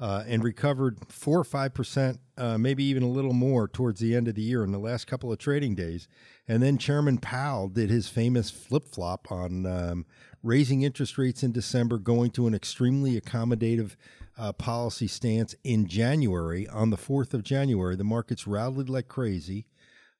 uh, 0.00 0.24
and 0.26 0.42
recovered 0.42 0.98
four 1.10 1.38
or 1.38 1.44
five 1.44 1.74
percent, 1.74 2.20
uh, 2.38 2.56
maybe 2.56 2.84
even 2.84 3.02
a 3.02 3.08
little 3.08 3.34
more 3.34 3.68
towards 3.68 4.00
the 4.00 4.16
end 4.16 4.26
of 4.26 4.34
the 4.34 4.42
year 4.42 4.64
in 4.64 4.72
the 4.72 4.78
last 4.78 5.06
couple 5.06 5.30
of 5.30 5.38
trading 5.38 5.74
days, 5.74 6.08
and 6.48 6.62
then 6.62 6.78
Chairman 6.78 7.18
Powell 7.18 7.68
did 7.68 7.90
his 7.90 8.08
famous 8.08 8.50
flip 8.50 8.88
flop 8.88 9.30
on 9.30 9.66
um, 9.66 10.06
raising 10.42 10.80
interest 10.82 11.18
rates 11.18 11.42
in 11.42 11.52
December, 11.52 11.98
going 11.98 12.30
to 12.30 12.46
an 12.46 12.54
extremely 12.54 13.20
accommodative 13.20 13.96
uh, 14.38 14.52
policy 14.52 15.06
stance 15.06 15.54
in 15.64 15.86
January. 15.86 16.68
On 16.68 16.90
the 16.90 16.96
4th 16.96 17.34
of 17.34 17.42
January, 17.42 17.96
the 17.96 18.04
markets 18.04 18.46
rallied 18.46 18.88
like 18.88 19.08
crazy. 19.08 19.66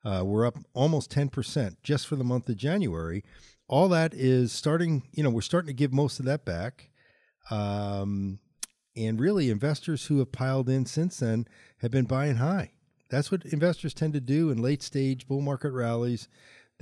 Uh, 0.04 0.22
we're 0.24 0.46
up 0.46 0.56
almost 0.74 1.10
10% 1.10 1.76
just 1.82 2.06
for 2.06 2.16
the 2.16 2.24
month 2.24 2.48
of 2.48 2.56
January. 2.56 3.24
All 3.66 3.88
that 3.88 4.12
is 4.14 4.52
starting, 4.52 5.02
you 5.12 5.22
know, 5.22 5.30
we're 5.30 5.40
starting 5.40 5.68
to 5.68 5.72
give 5.72 5.92
most 5.92 6.18
of 6.18 6.26
that 6.26 6.44
back. 6.44 6.90
Um, 7.50 8.38
and 8.96 9.18
really, 9.18 9.50
investors 9.50 10.06
who 10.06 10.18
have 10.18 10.30
piled 10.30 10.68
in 10.68 10.86
since 10.86 11.18
then 11.18 11.46
have 11.78 11.90
been 11.90 12.04
buying 12.04 12.36
high. 12.36 12.72
That's 13.10 13.32
what 13.32 13.44
investors 13.46 13.94
tend 13.94 14.12
to 14.14 14.20
do 14.20 14.50
in 14.50 14.62
late 14.62 14.82
stage 14.82 15.26
bull 15.26 15.40
market 15.40 15.70
rallies 15.70 16.28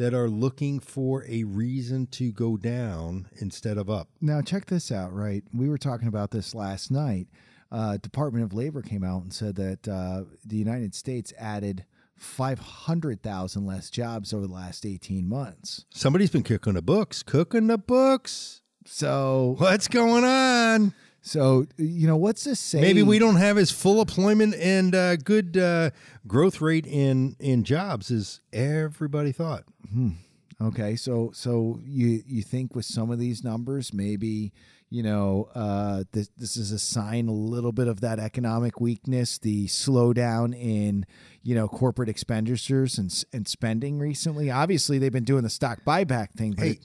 that 0.02 0.14
are 0.14 0.28
looking 0.28 0.80
for 0.80 1.24
a 1.28 1.44
reason 1.44 2.08
to 2.08 2.32
go 2.32 2.56
down 2.56 3.28
instead 3.36 3.78
of 3.78 3.88
up. 3.88 4.08
Now 4.20 4.42
check 4.42 4.66
this 4.66 4.90
out, 4.90 5.14
right? 5.14 5.44
We 5.54 5.68
were 5.68 5.78
talking 5.78 6.08
about 6.08 6.32
this 6.32 6.56
last 6.56 6.90
night. 6.90 7.28
Uh, 7.70 7.98
Department 7.98 8.44
of 8.44 8.52
Labor 8.52 8.82
came 8.82 9.04
out 9.04 9.22
and 9.22 9.32
said 9.32 9.54
that 9.54 9.86
uh, 9.86 10.24
the 10.44 10.56
United 10.56 10.96
States 10.96 11.32
added 11.38 11.84
500,000 12.16 13.64
less 13.64 13.90
jobs 13.90 14.34
over 14.34 14.48
the 14.48 14.52
last 14.52 14.84
18 14.84 15.28
months. 15.28 15.84
Somebody's 15.90 16.30
been 16.30 16.42
cooking 16.42 16.74
the 16.74 16.82
books, 16.82 17.22
cooking 17.22 17.68
the 17.68 17.78
books. 17.78 18.60
So, 18.84 19.54
What's 19.58 19.86
going 19.86 20.24
on? 20.24 20.94
So 21.22 21.66
you 21.76 22.06
know, 22.06 22.16
what's 22.16 22.44
this 22.44 22.60
say? 22.60 22.80
Maybe 22.80 23.02
we 23.02 23.18
don't 23.18 23.36
have 23.36 23.56
as 23.56 23.70
full 23.70 24.00
employment 24.00 24.54
and 24.56 24.94
uh, 24.94 25.16
good 25.16 25.56
uh, 25.56 25.90
growth 26.26 26.60
rate 26.60 26.86
in 26.86 27.36
in 27.38 27.64
jobs 27.64 28.10
as 28.10 28.40
everybody 28.52 29.32
thought. 29.32 29.64
I'm 29.94 30.18
Okay, 30.60 30.96
so 30.96 31.30
so 31.34 31.80
you 31.84 32.22
you 32.26 32.42
think 32.42 32.74
with 32.74 32.84
some 32.84 33.10
of 33.10 33.18
these 33.18 33.42
numbers, 33.42 33.92
maybe 33.92 34.52
you 34.90 35.02
know 35.02 35.48
uh, 35.54 36.04
this 36.12 36.28
this 36.36 36.56
is 36.56 36.70
a 36.70 36.78
sign 36.78 37.28
a 37.28 37.32
little 37.32 37.72
bit 37.72 37.88
of 37.88 38.00
that 38.00 38.18
economic 38.18 38.80
weakness, 38.80 39.38
the 39.38 39.66
slowdown 39.66 40.54
in 40.56 41.04
you 41.42 41.54
know 41.54 41.66
corporate 41.68 42.08
expenditures 42.08 42.98
and 42.98 43.24
and 43.32 43.48
spending 43.48 43.98
recently. 43.98 44.50
Obviously, 44.50 44.98
they've 44.98 45.12
been 45.12 45.24
doing 45.24 45.42
the 45.42 45.50
stock 45.50 45.80
buyback 45.84 46.32
thing, 46.32 46.52
but 46.52 46.64
Hey. 46.64 46.80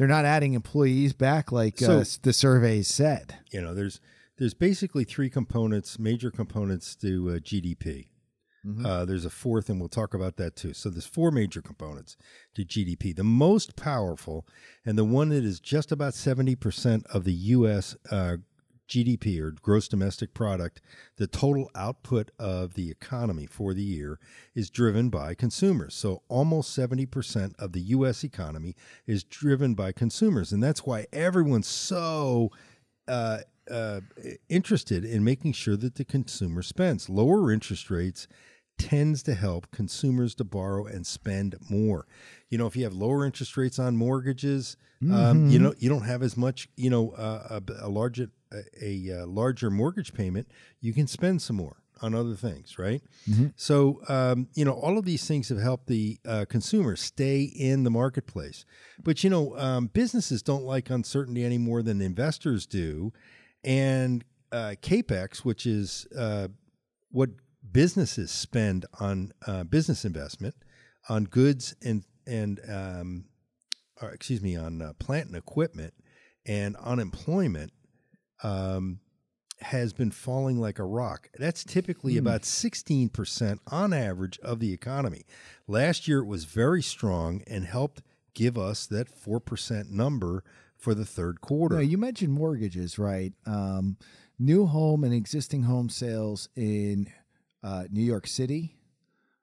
They're 0.00 0.08
not 0.08 0.24
adding 0.24 0.54
employees 0.54 1.12
back 1.12 1.52
like 1.52 1.78
So- 1.78 1.98
uh, 2.00 2.04
the 2.22 2.32
surveys 2.32 2.88
said. 2.88 3.36
You 3.52 3.60
know, 3.60 3.74
there's 3.74 4.00
there's 4.38 4.54
basically 4.54 5.04
three 5.04 5.28
components, 5.28 5.98
major 5.98 6.30
components 6.30 6.96
to 6.96 7.28
uh, 7.28 7.32
GDP. 7.34 8.06
Uh, 8.84 9.04
there's 9.04 9.26
a 9.26 9.30
fourth, 9.30 9.68
and 9.68 9.78
we'll 9.78 9.90
talk 9.90 10.14
about 10.14 10.36
that 10.36 10.56
too. 10.56 10.72
So 10.72 10.88
there's 10.88 11.04
four 11.06 11.30
major 11.30 11.60
components 11.60 12.16
to 12.54 12.64
GDP. 12.64 13.14
The 13.14 13.24
most 13.24 13.76
powerful, 13.76 14.46
and 14.86 14.96
the 14.96 15.04
one 15.04 15.28
that 15.30 15.44
is 15.44 15.60
just 15.60 15.92
about 15.92 16.14
seventy 16.14 16.56
percent 16.56 17.06
of 17.12 17.24
the 17.24 17.32
U.S. 17.32 17.94
Uh, 18.10 18.38
GDP 18.90 19.40
or 19.40 19.52
gross 19.52 19.88
domestic 19.88 20.34
product, 20.34 20.82
the 21.16 21.26
total 21.26 21.70
output 21.74 22.30
of 22.38 22.74
the 22.74 22.90
economy 22.90 23.46
for 23.46 23.72
the 23.72 23.82
year 23.82 24.18
is 24.54 24.68
driven 24.68 25.08
by 25.08 25.34
consumers. 25.34 25.94
So 25.94 26.22
almost 26.28 26.76
70% 26.76 27.54
of 27.58 27.72
the 27.72 27.80
US 27.80 28.24
economy 28.24 28.74
is 29.06 29.24
driven 29.24 29.74
by 29.74 29.92
consumers. 29.92 30.52
And 30.52 30.62
that's 30.62 30.84
why 30.84 31.06
everyone's 31.12 31.68
so 31.68 32.50
uh, 33.08 33.38
uh, 33.70 34.00
interested 34.48 35.04
in 35.04 35.24
making 35.24 35.52
sure 35.52 35.76
that 35.76 35.94
the 35.94 36.04
consumer 36.04 36.62
spends. 36.62 37.08
Lower 37.08 37.52
interest 37.52 37.90
rates 37.90 38.26
tends 38.80 39.22
to 39.24 39.34
help 39.34 39.70
consumers 39.70 40.34
to 40.36 40.44
borrow 40.44 40.86
and 40.86 41.06
spend 41.06 41.56
more. 41.68 42.06
You 42.48 42.58
know, 42.58 42.66
if 42.66 42.76
you 42.76 42.84
have 42.84 42.94
lower 42.94 43.24
interest 43.24 43.56
rates 43.56 43.78
on 43.78 43.96
mortgages, 43.96 44.76
um, 45.10 45.48
you 45.48 45.58
know 45.58 45.74
you 45.78 45.88
don't 45.88 46.04
have 46.04 46.22
as 46.22 46.36
much. 46.36 46.68
You 46.76 46.90
know, 46.90 47.10
uh, 47.12 47.60
a, 47.68 47.86
a 47.86 47.88
larger 47.88 48.30
a, 48.52 48.62
a, 48.82 49.22
uh 49.22 49.26
larger 49.26 49.70
mortgage 49.70 50.12
payment, 50.12 50.48
you 50.80 50.92
can 50.92 51.06
spend 51.06 51.40
some 51.42 51.56
more 51.56 51.76
on 52.02 52.14
other 52.14 52.34
things, 52.34 52.78
right? 52.78 53.02
So, 53.56 54.00
um, 54.08 54.48
you 54.54 54.64
know, 54.64 54.72
all 54.72 54.98
of 54.98 55.04
these 55.04 55.26
things 55.26 55.50
have 55.50 55.60
helped 55.60 55.86
the 55.86 56.18
uh, 56.26 56.46
consumer 56.48 56.96
stay 56.96 57.42
in 57.42 57.84
the 57.84 57.90
marketplace. 57.90 58.64
But 59.02 59.22
you 59.22 59.30
know, 59.30 59.56
um, 59.58 59.86
businesses 59.88 60.42
don't 60.42 60.64
like 60.64 60.90
uncertainty 60.90 61.44
any 61.44 61.58
more 61.58 61.82
than 61.82 62.00
investors 62.00 62.66
do, 62.66 63.12
and 63.62 64.24
uh, 64.52 64.74
capex, 64.82 65.38
which 65.38 65.66
is 65.66 66.06
uh, 66.16 66.48
what 67.10 67.30
businesses 67.72 68.30
spend 68.30 68.86
on 68.98 69.32
uh, 69.46 69.64
business 69.64 70.04
investment, 70.04 70.54
on 71.08 71.24
goods 71.24 71.74
and 71.82 72.04
and 72.26 72.60
um, 72.68 73.24
or, 74.00 74.10
excuse 74.10 74.40
me, 74.40 74.56
on 74.56 74.80
uh, 74.82 74.92
plant 74.98 75.26
and 75.28 75.36
equipment 75.36 75.94
and 76.46 76.76
unemployment 76.76 77.72
um, 78.42 79.00
has 79.60 79.92
been 79.92 80.10
falling 80.10 80.58
like 80.58 80.78
a 80.78 80.84
rock. 80.84 81.28
That's 81.38 81.64
typically 81.64 82.16
about 82.16 82.42
16% 82.42 83.58
on 83.70 83.92
average 83.92 84.38
of 84.40 84.58
the 84.58 84.72
economy. 84.72 85.26
Last 85.66 86.08
year 86.08 86.20
it 86.20 86.26
was 86.26 86.44
very 86.44 86.82
strong 86.82 87.42
and 87.46 87.64
helped 87.64 88.02
give 88.34 88.56
us 88.56 88.86
that 88.86 89.08
4% 89.08 89.90
number 89.90 90.44
for 90.76 90.94
the 90.94 91.04
third 91.04 91.42
quarter. 91.42 91.74
No, 91.74 91.80
you 91.82 91.98
mentioned 91.98 92.32
mortgages, 92.32 92.98
right? 92.98 93.34
Um, 93.44 93.98
new 94.38 94.64
home 94.66 95.04
and 95.04 95.12
existing 95.12 95.64
home 95.64 95.90
sales 95.90 96.48
in 96.56 97.12
uh, 97.62 97.84
New 97.90 98.02
York 98.04 98.26
City, 98.26 98.76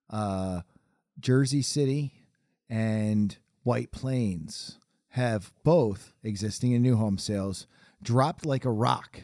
uh, 0.10 0.62
Jersey 1.20 1.62
City, 1.62 2.14
and 2.70 3.38
White 3.64 3.92
Plains 3.92 4.78
have 5.10 5.52
both 5.64 6.14
existing 6.24 6.74
and 6.74 6.84
new 6.84 6.96
home 6.96 7.18
sales 7.18 7.66
dropped 8.04 8.46
like 8.46 8.66
a 8.66 8.72
rock 8.72 9.22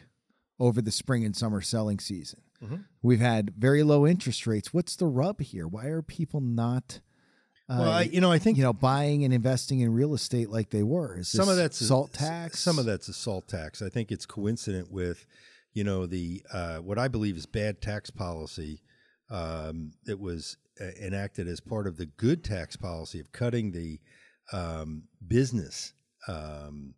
over 0.58 0.80
the 0.82 0.90
spring 0.90 1.24
and 1.24 1.36
summer 1.36 1.60
selling 1.60 1.98
season. 1.98 2.40
We've 3.02 3.20
had 3.20 3.50
very 3.58 3.82
low 3.82 4.06
interest 4.06 4.46
rates. 4.46 4.72
What's 4.72 4.96
the 4.96 5.06
rub 5.06 5.40
here? 5.42 5.68
Why 5.68 5.86
are 5.86 6.00
people 6.00 6.40
not? 6.40 7.00
Uh, 7.68 7.76
well, 7.80 7.90
I, 7.90 8.02
you 8.04 8.22
know, 8.22 8.32
I 8.32 8.38
think 8.38 8.56
you 8.56 8.62
know, 8.62 8.72
buying 8.72 9.22
and 9.22 9.34
investing 9.34 9.80
in 9.80 9.92
real 9.92 10.14
estate 10.14 10.48
like 10.48 10.70
they 10.70 10.82
were. 10.82 11.18
Is 11.18 11.28
some 11.28 11.48
of 11.50 11.56
this 11.56 11.78
that's 11.78 11.86
salt 11.86 12.10
s- 12.14 12.20
tax. 12.20 12.60
Some 12.60 12.78
of 12.78 12.86
that's 12.86 13.08
a 13.08 13.12
salt 13.12 13.48
tax. 13.48 13.82
I 13.82 13.90
think 13.90 14.10
it's 14.10 14.24
coincident 14.24 14.90
with, 14.90 15.26
you 15.74 15.84
know, 15.84 16.06
the 16.06 16.42
uh, 16.52 16.78
what 16.78 16.98
I 16.98 17.08
believe 17.08 17.36
is 17.36 17.46
bad 17.46 17.82
tax 17.82 18.10
policy 18.10 18.82
um, 19.30 19.92
that 20.04 20.18
was 20.18 20.56
uh, 20.80 20.84
enacted 21.00 21.48
as 21.48 21.60
part 21.60 21.86
of 21.86 21.96
the 21.96 22.06
good 22.06 22.42
tax 22.44 22.76
policy 22.76 23.20
of 23.20 23.32
cutting 23.32 23.72
the 23.72 24.00
um, 24.52 25.04
business 25.26 25.92
um, 26.28 26.94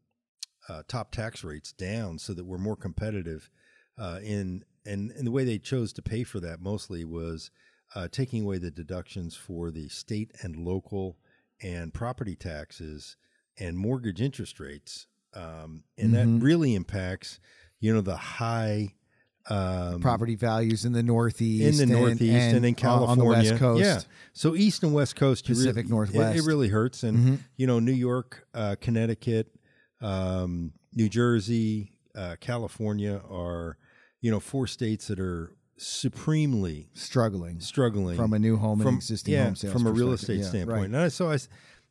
uh, 0.69 0.83
top 0.89 1.11
tax 1.13 1.43
rates 1.45 1.73
down 1.73 2.19
so 2.19 2.35
that 2.35 2.45
we're 2.45 2.59
more 2.59 2.77
competitive 2.77 3.51
uh, 3.99 4.21
in 4.23 4.63
and, 4.85 5.11
and 5.13 5.27
the 5.27 5.31
way 5.33 5.45
they 5.45 5.59
chose 5.59 5.93
to 5.95 6.03
pay 6.03 6.23
for 6.23 6.39
that 6.41 6.61
mostly 6.61 7.05
was 7.05 7.51
uh, 7.95 8.07
taking 8.09 8.45
away 8.45 8.59
the 8.59 8.71
deductions 8.71 9.35
for 9.35 9.71
the 9.71 9.89
state 9.89 10.31
and 10.43 10.57
local 10.57 11.17
and 11.63 11.93
property 11.95 12.37
taxes 12.37 13.17
and 13.59 13.77
mortgage 13.79 14.21
interest 14.21 14.61
rates, 14.61 15.07
um, 15.35 15.83
and 15.97 16.11
Mhm. 16.11 16.39
that 16.39 16.45
really 16.45 16.75
impacts 16.75 17.41
you 17.87 17.95
know 17.95 18.01
the 18.03 18.17
high 18.17 18.93
um, 19.49 20.01
property 20.01 20.35
values 20.35 20.85
in 20.85 20.93
the 20.93 21.03
Northeast, 21.03 21.81
in 21.81 21.89
the 21.89 21.95
and- 21.95 22.03
Northeast 22.03 22.55
and, 22.57 22.65
in 22.67 22.75
California, 22.75 23.11
on 23.13 23.19
the 23.19 23.25
West 23.51 23.57
Coast. 23.61 23.81
Yeah, 23.85 24.01
so 24.33 24.57
East 24.57 24.83
and 24.83 24.93
West 24.93 25.15
Coast, 25.17 25.47
Pacific 25.47 25.77
really, 25.85 25.89
Northwest. 25.91 26.37
It, 26.37 26.41
it 26.41 26.47
really 26.47 26.69
hurts, 26.69 27.03
and 27.05 27.17
Mhm. 27.19 27.39
you 27.57 27.67
know 27.69 27.79
New 27.79 27.93
York, 27.93 28.47
uh, 28.55 28.75
Connecticut, 28.81 29.47
um, 30.01 30.73
New 30.95 31.09
Jersey, 31.09 31.93
uh, 32.17 32.35
California 32.41 33.21
are 33.31 33.77
you 34.21 34.31
know 34.33 34.41
four 34.41 34.67
states 34.67 35.07
that 35.09 35.21
are 35.21 35.53
supremely 35.79 36.89
struggling 36.95 37.61
struggling 37.61 38.17
from 38.17 38.33
a 38.33 38.39
new 38.39 38.57
home 38.57 38.81
and 38.81 38.97
existing 38.97 39.35
yeah, 39.35 39.45
home 39.45 39.55
sales 39.57 39.73
from 39.73 39.87
a 39.87 39.91
real 39.93 40.13
estate 40.13 40.39
Yeah, 40.41 40.45
standpoint. 40.47 40.79
right. 40.79 40.85
And 40.87 40.97
I, 40.97 41.09
so 41.09 41.31
I. 41.31 41.39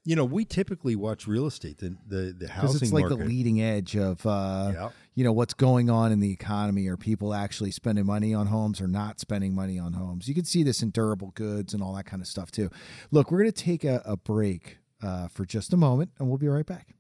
you 0.03 0.15
know, 0.15 0.25
we 0.25 0.43
typically 0.45 0.95
watch 0.95 1.27
real 1.27 1.45
estate, 1.45 1.77
the 1.77 1.95
the, 2.07 2.15
the 2.37 2.47
because 2.47 2.81
it's 2.81 2.91
like 2.91 3.03
market. 3.03 3.19
the 3.19 3.25
leading 3.25 3.61
edge 3.61 3.95
of 3.95 4.25
uh, 4.25 4.71
Yeah. 4.73 4.89
You 5.15 5.24
know 5.24 5.31
what's 5.31 5.53
going 5.53 5.89
on 5.89 6.12
in 6.12 6.19
the 6.19 6.31
economy. 6.31 6.88
Are 6.88 6.98
people 6.98 7.34
actually 7.34 7.72
spending 7.72 8.05
money 8.05 8.34
on 8.34 8.48
homes 8.48 8.81
or 8.81 8.88
not 8.88 9.19
spending 9.19 9.55
money 9.55 9.79
on 9.79 9.93
homes? 9.93 10.27
You 10.27 10.36
can 10.36 10.45
see 10.45 10.62
this 10.62 10.84
in 10.84 10.89
durable 10.89 11.31
goods 11.36 11.74
and 11.74 11.81
all 11.81 11.95
that 11.95 12.05
kind 12.05 12.22
of 12.22 12.27
stuff 12.27 12.51
too. 12.51 12.69
Look, 13.12 13.31
we're 13.31 13.39
going 13.39 13.51
to 13.51 13.63
take 13.63 13.86
a, 13.86 14.01
a 14.05 14.17
break 14.17 14.79
uh, 15.01 15.29
for 15.29 15.45
just 15.45 15.74
a 15.74 15.77
moment, 15.77 16.12
and 16.19 16.27
we'll 16.27 16.38
be 16.38 16.50
right 16.50 16.65
back. 16.65 16.95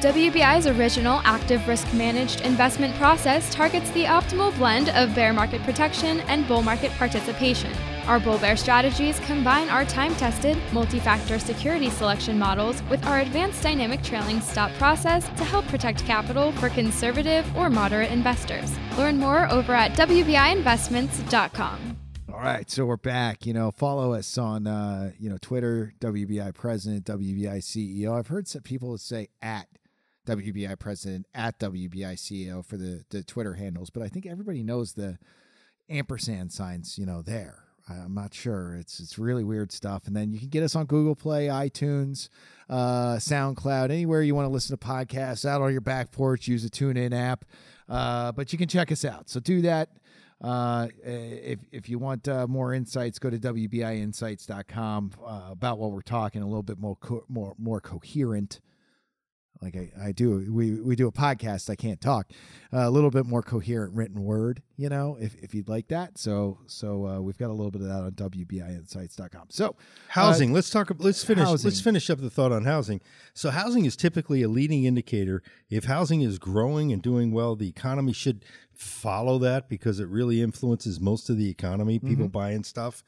WBI's 0.00 0.66
original 0.66 1.20
active 1.24 1.66
risk 1.68 1.92
managed 1.94 2.40
investment 2.40 2.92
process 2.96 3.54
targets 3.54 3.88
the 3.92 4.02
optimal 4.02 4.56
blend 4.58 4.88
of 4.90 5.14
bear 5.14 5.32
market 5.32 5.62
protection 5.62 6.20
and 6.22 6.46
bull 6.48 6.62
market 6.62 6.90
participation. 6.92 7.72
Our 8.06 8.18
bull 8.18 8.38
bear 8.38 8.56
strategies 8.56 9.20
combine 9.20 9.68
our 9.68 9.84
time 9.84 10.16
tested, 10.16 10.58
multi 10.72 10.98
factor 10.98 11.38
security 11.38 11.88
selection 11.88 12.36
models 12.36 12.82
with 12.90 13.04
our 13.06 13.20
advanced 13.20 13.62
dynamic 13.62 14.02
trailing 14.02 14.40
stop 14.40 14.72
process 14.72 15.24
to 15.24 15.44
help 15.44 15.66
protect 15.68 16.04
capital 16.04 16.50
for 16.52 16.68
conservative 16.70 17.46
or 17.56 17.70
moderate 17.70 18.10
investors. 18.10 18.76
Learn 18.98 19.18
more 19.18 19.48
over 19.50 19.72
at 19.72 19.92
WBIinvestments.com. 19.92 21.96
All 22.32 22.40
right, 22.40 22.68
so 22.68 22.86
we're 22.86 22.96
back. 22.96 23.46
You 23.46 23.52
know, 23.52 23.70
follow 23.70 24.14
us 24.14 24.36
on 24.36 24.66
uh, 24.66 25.12
you 25.18 25.30
know 25.30 25.38
Twitter, 25.40 25.94
WBI 26.00 26.52
President, 26.54 27.04
WBI 27.04 27.58
CEO. 27.58 28.18
I've 28.18 28.26
heard 28.26 28.48
some 28.48 28.62
people 28.62 28.98
say 28.98 29.28
at 29.40 29.68
WBI 30.26 30.76
President, 30.76 31.26
at 31.34 31.60
WBI 31.60 32.14
CEO 32.14 32.64
for 32.64 32.76
the 32.76 33.04
the 33.10 33.22
Twitter 33.22 33.54
handles, 33.54 33.90
but 33.90 34.02
I 34.02 34.08
think 34.08 34.26
everybody 34.26 34.64
knows 34.64 34.94
the 34.94 35.18
ampersand 35.88 36.52
signs. 36.52 36.98
You 36.98 37.06
know, 37.06 37.22
there. 37.22 37.61
I'm 37.88 38.14
not 38.14 38.32
sure. 38.32 38.76
It's 38.76 39.00
it's 39.00 39.18
really 39.18 39.44
weird 39.44 39.72
stuff. 39.72 40.06
And 40.06 40.14
then 40.14 40.32
you 40.32 40.38
can 40.38 40.48
get 40.48 40.62
us 40.62 40.76
on 40.76 40.86
Google 40.86 41.16
Play, 41.16 41.46
iTunes, 41.46 42.28
uh, 42.68 43.16
SoundCloud, 43.16 43.90
anywhere 43.90 44.22
you 44.22 44.34
want 44.34 44.46
to 44.46 44.50
listen 44.52 44.76
to 44.76 44.84
podcasts. 44.84 45.44
Out 45.44 45.60
on 45.60 45.72
your 45.72 45.80
back 45.80 46.12
porch, 46.12 46.46
use 46.46 46.62
the 46.62 46.70
TuneIn 46.70 47.12
app. 47.12 47.44
Uh, 47.88 48.32
but 48.32 48.52
you 48.52 48.58
can 48.58 48.68
check 48.68 48.92
us 48.92 49.04
out. 49.04 49.28
So 49.28 49.40
do 49.40 49.62
that. 49.62 49.90
Uh, 50.40 50.88
if, 51.04 51.60
if 51.70 51.88
you 51.88 51.98
want 51.98 52.26
uh, 52.26 52.46
more 52.48 52.74
insights, 52.74 53.18
go 53.20 53.30
to 53.30 53.38
WBIinsights.com 53.38 55.12
uh, 55.24 55.48
about 55.50 55.78
what 55.78 55.92
we're 55.92 56.00
talking, 56.00 56.42
a 56.42 56.46
little 56.46 56.64
bit 56.64 56.78
more 56.78 56.96
co- 56.96 57.24
more 57.28 57.54
more 57.58 57.80
coherent. 57.80 58.60
Like 59.62 59.76
I, 59.76 60.08
I 60.08 60.12
do, 60.12 60.52
we 60.52 60.80
we 60.80 60.96
do 60.96 61.06
a 61.06 61.12
podcast. 61.12 61.70
I 61.70 61.76
can't 61.76 62.00
talk. 62.00 62.30
Uh, 62.72 62.88
a 62.88 62.90
little 62.90 63.10
bit 63.10 63.26
more 63.26 63.42
coherent 63.42 63.94
written 63.94 64.24
word, 64.24 64.62
you 64.76 64.88
know, 64.88 65.16
if, 65.20 65.34
if 65.36 65.54
you'd 65.54 65.68
like 65.68 65.88
that. 65.88 66.18
So 66.18 66.58
so 66.66 67.06
uh, 67.06 67.20
we've 67.20 67.38
got 67.38 67.48
a 67.48 67.52
little 67.52 67.70
bit 67.70 67.82
of 67.82 67.88
that 67.88 68.02
on 68.02 68.12
WBIinsights.com. 68.12 69.46
So 69.50 69.76
Housing. 70.08 70.52
let's 70.52 70.70
talk. 70.70 70.90
Let's 70.98 71.22
finish. 71.22 71.44
housing. 71.44 71.68
Let's 71.70 71.80
finish 71.80 72.10
up 72.10 72.20
the 72.20 72.30
thought 72.30 72.52
on 72.52 72.64
housing. 72.64 73.00
So, 73.34 73.50
housing 73.50 73.84
is 73.84 73.96
typically 73.96 74.42
a 74.42 74.48
leading 74.48 74.84
indicator. 74.84 75.42
If 75.70 75.84
housing 75.84 76.22
is 76.22 76.38
growing 76.38 76.92
and 76.92 77.00
doing 77.00 77.32
well, 77.32 77.56
the 77.56 77.68
economy 77.68 78.12
should 78.12 78.44
follow 78.74 79.38
that 79.38 79.68
because 79.68 80.00
it 80.00 80.08
really 80.08 80.42
influences 80.42 81.00
most 81.00 81.30
of 81.30 81.36
the 81.36 81.48
economy. 81.48 81.98
People 81.98 82.28
buying 82.28 82.64
stuff. 82.64 83.02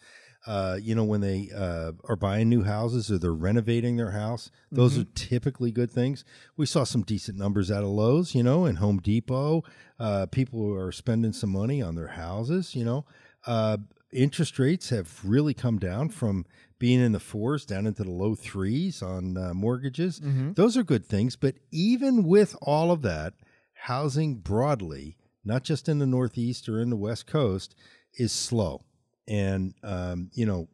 Uh, 0.47 0.79
you 0.81 0.95
know, 0.95 1.05
when 1.05 1.23
they 1.23 1.51
uh, 1.57 1.93
are 2.09 2.17
buying 2.17 2.49
new 2.51 2.63
houses 2.65 3.11
or 3.11 3.17
they're 3.19 3.33
renovating 3.33 3.97
their 3.97 4.11
house, 4.11 4.51
those 4.71 4.99
are 4.99 5.05
typically 5.15 5.71
good 5.73 5.91
things. 5.91 6.23
We 6.57 6.67
saw 6.67 6.85
some 6.85 7.03
decent 7.03 7.39
numbers 7.39 7.71
out 7.71 7.83
of 7.83 7.89
Lowe's, 7.89 8.35
you 8.35 8.43
know, 8.43 8.67
and 8.67 8.77
Home 8.79 8.99
Depot. 8.99 9.65
Uh, 9.99 10.27
people 10.27 10.75
are 10.75 10.93
spending 10.93 11.33
some 11.33 11.51
money 11.51 11.81
on 11.81 11.95
their 11.95 12.09
houses, 12.09 12.75
you 12.75 12.85
know. 12.85 13.07
Uh, 13.47 13.79
interest 14.13 14.59
rates 14.59 14.91
have 14.91 15.19
really 15.25 15.55
come 15.55 15.79
down 15.79 16.11
from 16.11 16.45
being 16.79 17.01
in 17.01 17.13
the 17.13 17.21
fours 17.21 17.65
down 17.65 17.87
into 17.87 18.05
the 18.05 18.11
low 18.11 18.35
threes 18.35 19.01
on 19.03 19.39
uh, 19.39 19.55
mortgages. 19.55 20.21
Those 20.55 20.77
are 20.77 20.83
good 20.83 21.07
things. 21.07 21.37
But 21.37 21.55
even 21.71 22.25
with 22.25 22.55
all 22.61 22.91
of 22.93 23.01
that, 23.03 23.33
housing 23.73 24.37
broadly, 24.37 25.17
not 25.45 25.65
just 25.65 25.89
in 25.89 25.99
the 26.01 26.07
Northeast 26.07 26.69
or 26.69 26.81
in 26.81 26.91
the 26.91 26.97
West 26.97 27.27
Coast, 27.27 27.75
is 28.19 28.33
slow. 28.33 28.85
And, 29.27 29.75
um, 29.83 30.31
you 30.35 30.47
know, 30.47 30.69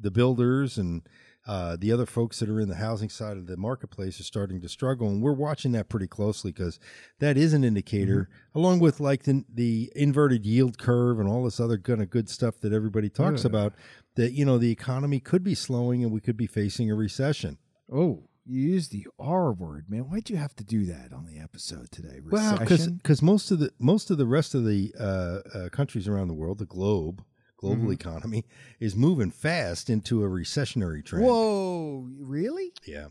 the 0.00 0.10
builders 0.10 0.78
and 0.78 1.02
uh, 1.46 1.76
the 1.78 1.90
other 1.92 2.06
folks 2.06 2.38
that 2.38 2.48
are 2.48 2.60
in 2.60 2.68
the 2.68 2.76
housing 2.76 3.08
side 3.08 3.36
of 3.36 3.46
the 3.48 3.56
marketplace 3.56 4.20
are 4.20 4.24
starting 4.24 4.60
to 4.60 4.68
struggle, 4.68 5.08
and 5.08 5.20
we're 5.20 5.32
watching 5.32 5.72
that 5.72 5.88
pretty 5.88 6.06
closely 6.06 6.52
because 6.52 6.78
that 7.18 7.36
is 7.36 7.52
an 7.52 7.64
indicator, 7.64 8.28
along 8.54 8.78
with 8.78 9.00
like 9.00 9.24
the, 9.24 9.44
the 9.52 9.90
inverted 9.96 10.46
yield 10.46 10.78
curve 10.78 11.18
and 11.18 11.28
all 11.28 11.42
this 11.44 11.58
other 11.58 11.78
kind 11.78 12.00
of 12.00 12.10
good 12.10 12.28
stuff 12.28 12.60
that 12.60 12.72
everybody 12.72 13.08
talks 13.08 13.42
Yeah. 13.42 13.48
about. 13.48 13.74
That 14.14 14.32
you 14.34 14.44
know 14.44 14.56
the 14.58 14.70
economy 14.70 15.18
could 15.20 15.42
be 15.42 15.54
slowing, 15.56 16.04
and 16.04 16.12
we 16.12 16.20
could 16.20 16.36
be 16.36 16.46
facing 16.46 16.90
a 16.90 16.94
recession. 16.94 17.58
Oh, 17.92 18.22
you 18.46 18.60
used 18.60 18.92
the 18.92 19.06
R 19.18 19.52
word, 19.52 19.86
man. 19.88 20.02
Why'd 20.02 20.30
you 20.30 20.36
have 20.36 20.54
to 20.56 20.64
do 20.64 20.84
that 20.86 21.12
on 21.12 21.26
the 21.26 21.40
episode 21.40 21.90
today? 21.90 22.20
Well, 22.24 22.58
Recession? 22.58 22.96
because 23.02 23.20
most 23.20 23.50
of 23.50 23.58
the 23.58 23.72
most 23.80 24.10
of 24.12 24.18
the 24.18 24.26
rest 24.26 24.54
of 24.54 24.64
the 24.64 24.94
uh, 25.00 25.38
uh, 25.58 25.68
countries 25.70 26.06
around 26.06 26.28
the 26.28 26.34
world, 26.34 26.58
the 26.58 26.66
globe, 26.66 27.24
global 27.62 27.84
Mm-hmm. 27.84 27.92
economy, 27.92 28.44
is 28.80 28.94
moving 28.94 29.30
fast 29.30 29.88
into 29.88 30.22
a 30.22 30.28
recessionary 30.28 31.02
trend. 31.04 31.24
Whoa, 31.24 32.06
really? 32.18 32.72
Yeah. 32.84 33.06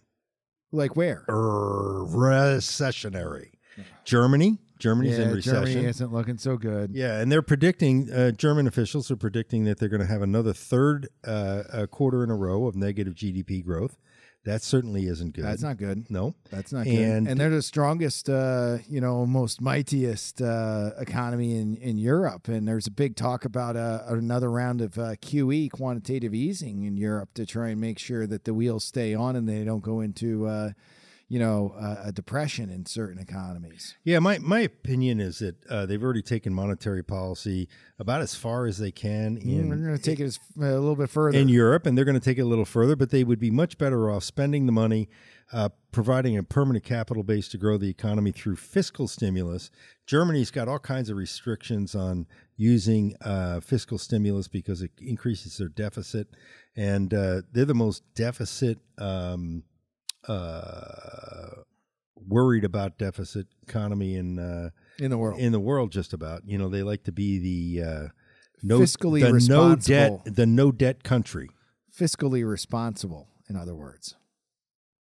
Like 0.71 0.95
where? 0.95 1.23
Er, 1.27 2.05
recessionary. 2.07 3.53
Germany, 4.05 4.59
Germany's 4.77 5.17
yeah, 5.17 5.25
in 5.25 5.33
recession. 5.33 5.65
Germany 5.65 5.85
isn't 5.87 6.11
looking 6.13 6.37
so 6.37 6.57
good. 6.57 6.91
yeah, 6.93 7.19
and 7.19 7.31
they're 7.31 7.41
predicting. 7.41 8.11
Uh, 8.11 8.31
German 8.31 8.67
officials 8.67 9.09
are 9.09 9.15
predicting 9.15 9.63
that 9.65 9.79
they're 9.79 9.89
going 9.89 10.01
to 10.01 10.07
have 10.07 10.21
another 10.21 10.53
third 10.53 11.07
uh, 11.23 11.85
quarter 11.89 12.23
in 12.23 12.29
a 12.29 12.35
row 12.35 12.67
of 12.67 12.75
negative 12.75 13.13
GDP 13.15 13.63
growth. 13.63 13.97
That 14.43 14.63
certainly 14.63 15.05
isn't 15.05 15.35
good. 15.35 15.45
That's 15.45 15.61
not 15.61 15.77
good. 15.77 16.09
No. 16.09 16.33
That's 16.49 16.73
not 16.73 16.85
good. 16.85 16.93
And- 16.97 17.27
And, 17.27 17.39
they're 17.39 17.51
the 17.51 17.61
strongest, 17.61 18.27
uh, 18.27 18.79
you 18.89 18.99
know, 18.99 19.25
most 19.27 19.61
mightiest 19.61 20.41
uh, 20.41 20.91
economy 20.97 21.57
in, 21.59 21.75
in 21.77 21.97
Europe. 21.99 22.47
And 22.47 22.67
there's 22.67 22.87
a 22.87 22.91
big 22.91 23.15
talk 23.15 23.45
about 23.45 23.75
uh, 23.75 24.01
another 24.07 24.49
round 24.49 24.81
of 24.81 24.97
uh, 24.97 25.15
QE, 25.21 25.69
quantitative 25.71 26.33
easing 26.33 26.83
in 26.83 26.97
Europe, 26.97 27.29
to 27.35 27.45
try 27.45 27.69
and 27.69 27.79
make 27.79 27.99
sure 27.99 28.25
that 28.25 28.45
the 28.45 28.53
wheels 28.55 28.83
stay 28.83 29.13
on 29.13 29.35
and 29.35 29.47
they 29.47 29.63
don't 29.63 29.83
go 29.83 29.99
into, 30.01 30.47
uh, 30.47 30.71
you 31.31 31.39
know, 31.39 31.73
uh, 31.79 32.07
a 32.07 32.11
depression 32.11 32.69
in 32.69 32.85
certain 32.85 33.17
economies. 33.17 33.95
Yeah, 34.03 34.19
my, 34.19 34.39
my 34.39 34.59
opinion 34.59 35.21
is 35.21 35.39
that 35.39 35.55
uh, 35.69 35.85
they've 35.85 36.03
already 36.03 36.21
taken 36.21 36.53
monetary 36.53 37.03
policy 37.03 37.69
about 37.99 38.19
as 38.19 38.35
far 38.35 38.65
as 38.65 38.79
they 38.79 38.91
can 38.91 39.37
in 39.37 39.69
They're 39.69 39.77
going 39.77 39.97
to 39.97 40.03
take 40.03 40.19
it 40.19 40.25
as, 40.25 40.39
a 40.57 40.59
little 40.59 40.97
bit 40.97 41.09
further. 41.09 41.37
in 41.37 41.47
Europe, 41.47 41.85
and 41.85 41.97
they're 41.97 42.03
going 42.03 42.19
to 42.19 42.23
take 42.23 42.37
it 42.37 42.41
a 42.41 42.45
little 42.45 42.65
further, 42.65 42.97
but 42.97 43.11
they 43.11 43.23
would 43.23 43.39
be 43.39 43.49
much 43.49 43.77
better 43.77 44.11
off 44.11 44.25
spending 44.25 44.65
the 44.65 44.73
money, 44.73 45.07
uh, 45.53 45.69
providing 45.93 46.37
a 46.37 46.43
permanent 46.43 46.83
capital 46.83 47.23
base 47.23 47.47
to 47.47 47.57
grow 47.57 47.77
the 47.77 47.89
economy 47.89 48.33
through 48.33 48.57
fiscal 48.57 49.07
stimulus. 49.07 49.71
Germany's 50.05 50.51
got 50.51 50.67
all 50.67 50.79
kinds 50.79 51.09
of 51.09 51.15
restrictions 51.15 51.95
on 51.95 52.27
using 52.57 53.15
uh, 53.21 53.61
fiscal 53.61 53.97
stimulus 53.97 54.49
because 54.49 54.81
it 54.81 54.91
increases 54.99 55.55
their 55.55 55.69
deficit, 55.69 56.27
and 56.75 57.13
uh, 57.13 57.43
they're 57.53 57.63
the 57.63 57.73
most 57.73 58.03
deficit. 58.15 58.79
Um, 58.97 59.63
uh, 60.27 61.61
worried 62.15 62.63
about 62.63 62.97
deficit 62.97 63.47
economy 63.67 64.15
in 64.15 64.39
uh, 64.39 64.69
in 64.99 65.09
the 65.11 65.17
world. 65.17 65.39
in 65.39 65.51
the 65.51 65.59
world 65.59 65.91
just 65.91 66.13
about 66.13 66.41
you 66.45 66.57
know 66.57 66.69
they 66.69 66.83
like 66.83 67.03
to 67.03 67.11
be 67.11 67.39
the 67.39 67.83
uh, 67.83 68.07
no 68.63 68.79
Fiscally 68.79 69.21
the 69.21 69.47
no 69.53 69.75
debt 69.75 70.21
the 70.25 70.45
no 70.45 70.71
debt 70.71 71.03
country 71.03 71.49
Fiscally 71.97 72.47
responsible, 72.47 73.27
in 73.49 73.55
other 73.55 73.75
words. 73.75 74.15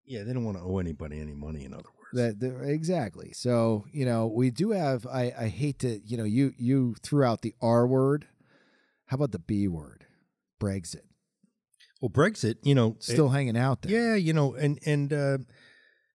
yeah 0.04 0.22
they 0.24 0.32
don't 0.32 0.44
want 0.44 0.56
to 0.56 0.62
owe 0.64 0.78
anybody 0.78 1.20
any 1.20 1.34
money 1.34 1.64
in 1.64 1.72
other 1.72 1.84
words 1.84 2.10
That, 2.12 2.40
that 2.40 2.68
exactly. 2.68 3.32
So 3.32 3.84
you 3.92 4.04
know, 4.04 4.26
we 4.26 4.50
do 4.50 4.70
have. 4.72 5.06
I 5.06 5.32
I 5.38 5.46
hate 5.48 5.78
to. 5.80 6.00
You 6.04 6.16
know, 6.16 6.24
you 6.24 6.52
you 6.58 6.96
threw 7.04 7.22
out 7.24 7.42
the 7.42 7.54
R 7.62 7.86
word. 7.86 8.26
How 9.06 9.14
about 9.14 9.30
the 9.30 9.38
B 9.38 9.68
word? 9.68 10.06
Brexit. 10.60 11.06
Well 12.00 12.10
brexit 12.10 12.56
you 12.62 12.74
know 12.74 12.96
Still 12.98 13.28
hanging 13.28 13.56
out 13.56 13.82
there. 13.82 13.92
yeah 13.92 14.14
you 14.16 14.32
know 14.32 14.54
and 14.54 14.78
and 14.86 15.12
uh, 15.12 15.38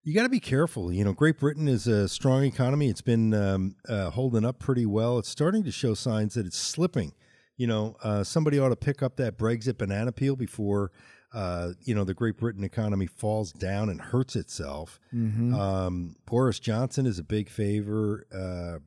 you 0.04 0.14
got 0.14 0.22
to 0.24 0.28
be 0.28 0.40
careful 0.40 0.92
you 0.92 1.04
know 1.04 1.12
great 1.12 1.38
britain 1.38 1.68
is 1.68 1.86
a 1.86 2.08
strong 2.08 2.44
economy 2.44 2.88
it's 2.88 3.00
been 3.02 3.32
um, 3.34 3.76
uh, 3.88 4.10
holding 4.10 4.44
up 4.44 4.58
pretty 4.58 4.86
well 4.86 5.18
it's 5.18 5.28
starting 5.28 5.64
to 5.64 5.70
show 5.72 5.94
signs 5.94 6.34
that 6.34 6.46
it's 6.46 6.58
slipping 6.58 7.12
you 7.56 7.66
know 7.66 7.96
uh, 8.02 8.22
somebody 8.24 8.58
ought 8.58 8.68
to 8.70 8.76
pick 8.76 9.02
up 9.02 9.16
that 9.16 9.38
brexit 9.38 9.78
banana 9.78 10.12
peel 10.12 10.36
before 10.36 10.90
uh, 11.34 11.72
you 11.84 11.94
know 11.94 12.04
the 12.04 12.14
great 12.14 12.36
britain 12.38 12.64
economy 12.64 13.06
falls 13.06 13.52
down 13.52 13.88
and 13.88 14.00
hurts 14.00 14.36
itself 14.36 14.98
Mm-hmm. 15.14 15.54
Um, 15.54 16.16
Boris 16.26 16.58
Johnson 16.60 17.06
is 17.06 17.18
a 17.18 17.22
big 17.24 17.48
favor 17.48 18.26
uh, 18.34 18.78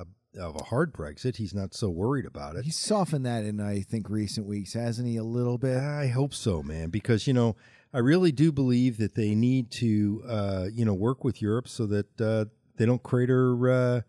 uh, 0.00 0.04
of 0.38 0.56
a 0.56 0.64
hard 0.64 0.92
Brexit. 0.92 1.36
He's 1.36 1.54
not 1.54 1.74
so 1.74 1.88
worried 1.88 2.26
about 2.26 2.56
it. 2.56 2.64
He's 2.64 2.76
softened 2.76 3.24
that 3.26 3.44
in 3.44 3.60
I 3.60 3.80
think 3.80 4.08
recent 4.10 4.46
weeks, 4.46 4.72
hasn't 4.74 5.08
he? 5.08 5.16
A 5.16 5.24
little 5.24 5.58
bit. 5.58 5.78
I 5.78 6.08
hope 6.08 6.34
so, 6.34 6.62
man, 6.62 6.90
because 6.90 7.26
you 7.26 7.32
know 7.32 7.56
I 7.92 7.98
really 7.98 8.32
do 8.32 8.52
believe 8.52 8.98
that 8.98 9.14
they 9.14 9.34
need 9.34 9.70
to 9.72 10.22
uh, 10.26 10.66
you 10.72 10.84
know 10.84 10.94
work 10.94 11.24
with 11.24 11.40
Europe 11.40 11.68
so 11.68 11.86
that 11.86 12.20
uh, 12.20 12.46
they 12.76 12.86
don't 12.86 13.02
crater 13.02 13.70
uh, 13.70 14.00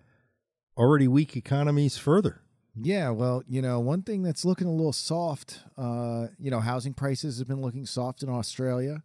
already 0.77 1.07
weak 1.07 1.35
economies 1.35 1.97
further. 1.97 2.41
Yeah, 2.81 3.09
well, 3.09 3.43
you 3.47 3.61
know, 3.61 3.79
one 3.79 4.03
thing 4.03 4.23
that's 4.23 4.45
looking 4.45 4.67
a 4.67 4.71
little 4.71 4.93
soft, 4.93 5.59
uh, 5.77 6.27
you 6.37 6.49
know, 6.49 6.61
housing 6.61 6.93
prices 6.93 7.39
have 7.39 7.47
been 7.47 7.61
looking 7.61 7.85
soft 7.85 8.23
in 8.23 8.29
Australia. 8.29 9.03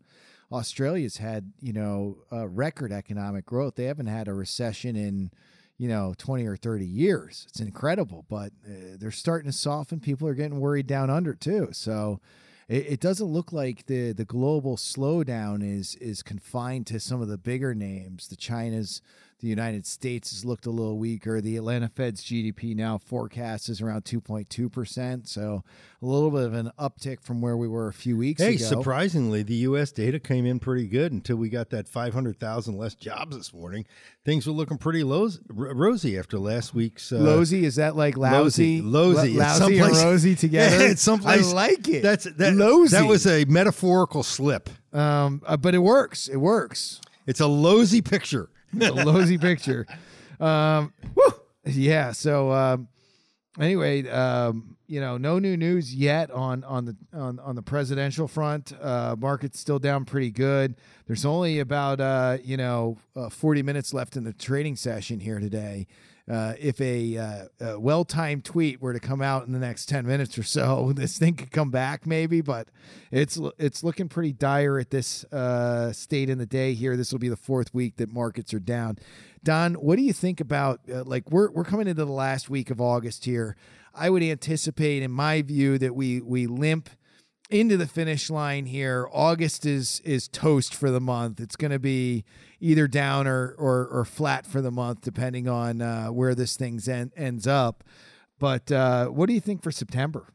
Australia's 0.52 1.16
had, 1.16 1.52
you 1.60 1.72
know, 1.72 2.18
uh, 2.30 2.46
record 2.46 2.92
economic 2.92 3.46
growth. 3.46 3.74
They 3.74 3.86
haven't 3.86 4.06
had 4.06 4.28
a 4.28 4.34
recession 4.34 4.94
in, 4.94 5.32
you 5.78 5.88
know, 5.88 6.14
20 6.18 6.46
or 6.46 6.56
30 6.56 6.86
years. 6.86 7.46
It's 7.48 7.60
incredible, 7.60 8.24
but 8.28 8.52
uh, 8.66 8.96
they're 8.98 9.10
starting 9.10 9.50
to 9.50 9.56
soften. 9.56 10.00
People 10.00 10.28
are 10.28 10.34
getting 10.34 10.60
worried 10.60 10.86
down 10.86 11.10
under 11.10 11.34
too. 11.34 11.68
So 11.72 12.20
it, 12.68 12.86
it 12.86 13.00
doesn't 13.00 13.26
look 13.26 13.52
like 13.52 13.86
the 13.86 14.12
the 14.12 14.24
global 14.24 14.76
slowdown 14.76 15.62
is 15.62 15.96
is 15.96 16.22
confined 16.22 16.86
to 16.88 17.00
some 17.00 17.20
of 17.20 17.28
the 17.28 17.38
bigger 17.38 17.74
names. 17.74 18.28
The 18.28 18.36
China's 18.36 19.02
the 19.44 19.50
United 19.50 19.84
States 19.84 20.30
has 20.30 20.42
looked 20.42 20.64
a 20.64 20.70
little 20.70 20.96
weaker. 20.96 21.38
The 21.42 21.58
Atlanta 21.58 21.88
Fed's 21.88 22.24
GDP 22.24 22.74
now 22.74 22.96
forecast 22.96 23.68
is 23.68 23.82
around 23.82 24.06
2.2%. 24.06 25.28
So 25.28 25.62
a 26.00 26.06
little 26.06 26.30
bit 26.30 26.44
of 26.44 26.54
an 26.54 26.70
uptick 26.78 27.20
from 27.20 27.42
where 27.42 27.54
we 27.54 27.68
were 27.68 27.88
a 27.88 27.92
few 27.92 28.16
weeks 28.16 28.40
Hey, 28.40 28.54
ago. 28.54 28.64
Hey, 28.64 28.70
surprisingly, 28.70 29.42
the 29.42 29.54
U.S. 29.56 29.92
data 29.92 30.18
came 30.18 30.46
in 30.46 30.60
pretty 30.60 30.86
good 30.86 31.12
until 31.12 31.36
we 31.36 31.50
got 31.50 31.68
that 31.70 31.86
500,000 31.86 32.78
less 32.78 32.94
jobs 32.94 33.36
this 33.36 33.52
morning. 33.52 33.84
Things 34.24 34.46
were 34.46 34.54
looking 34.54 34.78
pretty 34.78 35.04
low, 35.04 35.24
r- 35.26 35.74
rosy 35.74 36.18
after 36.18 36.38
last 36.38 36.74
week's. 36.74 37.12
Uh, 37.12 37.16
Losey, 37.16 37.64
is 37.64 37.76
that 37.76 37.96
like 37.96 38.16
lousy? 38.16 38.80
Losey. 38.80 38.82
Lo- 38.82 39.10
It's 39.24 39.60
lousy 39.60 39.78
and 39.78 39.92
rosy 40.04 40.34
together? 40.36 40.78
Yeah, 40.84 40.90
it's 40.92 41.02
someplace. 41.02 41.50
I 41.50 41.54
like 41.54 41.86
it. 41.88 42.02
That's 42.02 42.24
that. 42.24 42.54
Losey. 42.54 42.92
That 42.92 43.06
was 43.06 43.26
a 43.26 43.44
metaphorical 43.44 44.22
slip. 44.22 44.70
um, 44.94 45.42
uh, 45.44 45.58
but 45.58 45.74
it 45.74 45.80
works. 45.80 46.28
It 46.28 46.38
works. 46.38 47.02
It's 47.26 47.40
a 47.40 47.46
losy 47.46 48.00
picture. 48.00 48.48
It's 48.76 48.88
a 48.88 49.04
losy 49.04 49.38
picture. 49.38 49.86
Um, 50.40 50.92
yeah. 51.64 52.12
So 52.12 52.50
um, 52.52 52.88
anyway, 53.58 54.08
um, 54.08 54.76
you 54.86 55.00
know, 55.00 55.16
no 55.16 55.38
new 55.38 55.56
news 55.56 55.94
yet 55.94 56.30
on 56.30 56.64
on 56.64 56.84
the 56.84 56.96
on, 57.12 57.38
on 57.40 57.56
the 57.56 57.62
presidential 57.62 58.28
front. 58.28 58.72
Uh, 58.80 59.16
market's 59.18 59.58
still 59.58 59.78
down 59.78 60.04
pretty 60.04 60.30
good. 60.30 60.76
There's 61.06 61.24
only 61.24 61.58
about 61.58 62.00
uh, 62.00 62.38
you 62.42 62.56
know 62.56 62.98
uh, 63.16 63.28
40 63.28 63.62
minutes 63.62 63.94
left 63.94 64.16
in 64.16 64.24
the 64.24 64.32
trading 64.32 64.76
session 64.76 65.20
here 65.20 65.40
today. 65.40 65.86
Uh, 66.30 66.54
if 66.58 66.80
a, 66.80 67.18
uh, 67.18 67.44
a 67.60 67.78
well-timed 67.78 68.44
tweet 68.46 68.80
were 68.80 68.94
to 68.94 69.00
come 69.00 69.20
out 69.20 69.46
in 69.46 69.52
the 69.52 69.58
next 69.58 69.90
10 69.90 70.06
minutes 70.06 70.38
or 70.38 70.42
so, 70.42 70.92
this 70.96 71.18
thing 71.18 71.34
could 71.34 71.50
come 71.50 71.70
back 71.70 72.06
maybe, 72.06 72.40
but 72.40 72.68
it's 73.10 73.38
it's 73.58 73.84
looking 73.84 74.08
pretty 74.08 74.32
dire 74.32 74.78
at 74.78 74.90
this 74.90 75.24
uh, 75.32 75.92
state 75.92 76.30
in 76.30 76.38
the 76.38 76.46
day 76.46 76.72
here. 76.72 76.96
This 76.96 77.12
will 77.12 77.18
be 77.18 77.28
the 77.28 77.36
fourth 77.36 77.74
week 77.74 77.96
that 77.96 78.10
markets 78.10 78.54
are 78.54 78.60
down. 78.60 78.98
Don, 79.42 79.74
what 79.74 79.96
do 79.96 80.02
you 80.02 80.14
think 80.14 80.40
about 80.40 80.80
uh, 80.90 81.04
like 81.04 81.30
we're 81.30 81.50
we're 81.50 81.64
coming 81.64 81.86
into 81.86 82.04
the 82.04 82.12
last 82.12 82.48
week 82.48 82.70
of 82.70 82.80
August 82.80 83.26
here? 83.26 83.56
I 83.94 84.10
would 84.10 84.22
anticipate, 84.22 85.02
in 85.02 85.10
my 85.10 85.42
view, 85.42 85.76
that 85.78 85.94
we 85.94 86.20
we 86.22 86.46
limp 86.46 86.88
into 87.54 87.76
the 87.76 87.86
finish 87.86 88.30
line 88.30 88.66
here. 88.66 89.08
August 89.12 89.64
is 89.64 90.00
is 90.00 90.26
toast 90.26 90.74
for 90.74 90.90
the 90.90 91.00
month. 91.00 91.40
It's 91.40 91.54
going 91.54 91.70
to 91.70 91.78
be 91.78 92.24
either 92.60 92.88
down 92.88 93.28
or 93.28 93.54
or, 93.56 93.86
or 93.86 94.04
flat 94.04 94.44
for 94.44 94.60
the 94.60 94.72
month, 94.72 95.02
depending 95.02 95.48
on 95.48 95.80
uh, 95.80 96.08
where 96.08 96.34
this 96.34 96.56
thing 96.56 96.80
en- 96.88 97.12
ends 97.16 97.46
up. 97.46 97.84
But 98.40 98.72
uh, 98.72 99.06
what 99.06 99.26
do 99.26 99.34
you 99.34 99.40
think 99.40 99.62
for 99.62 99.70
September? 99.70 100.34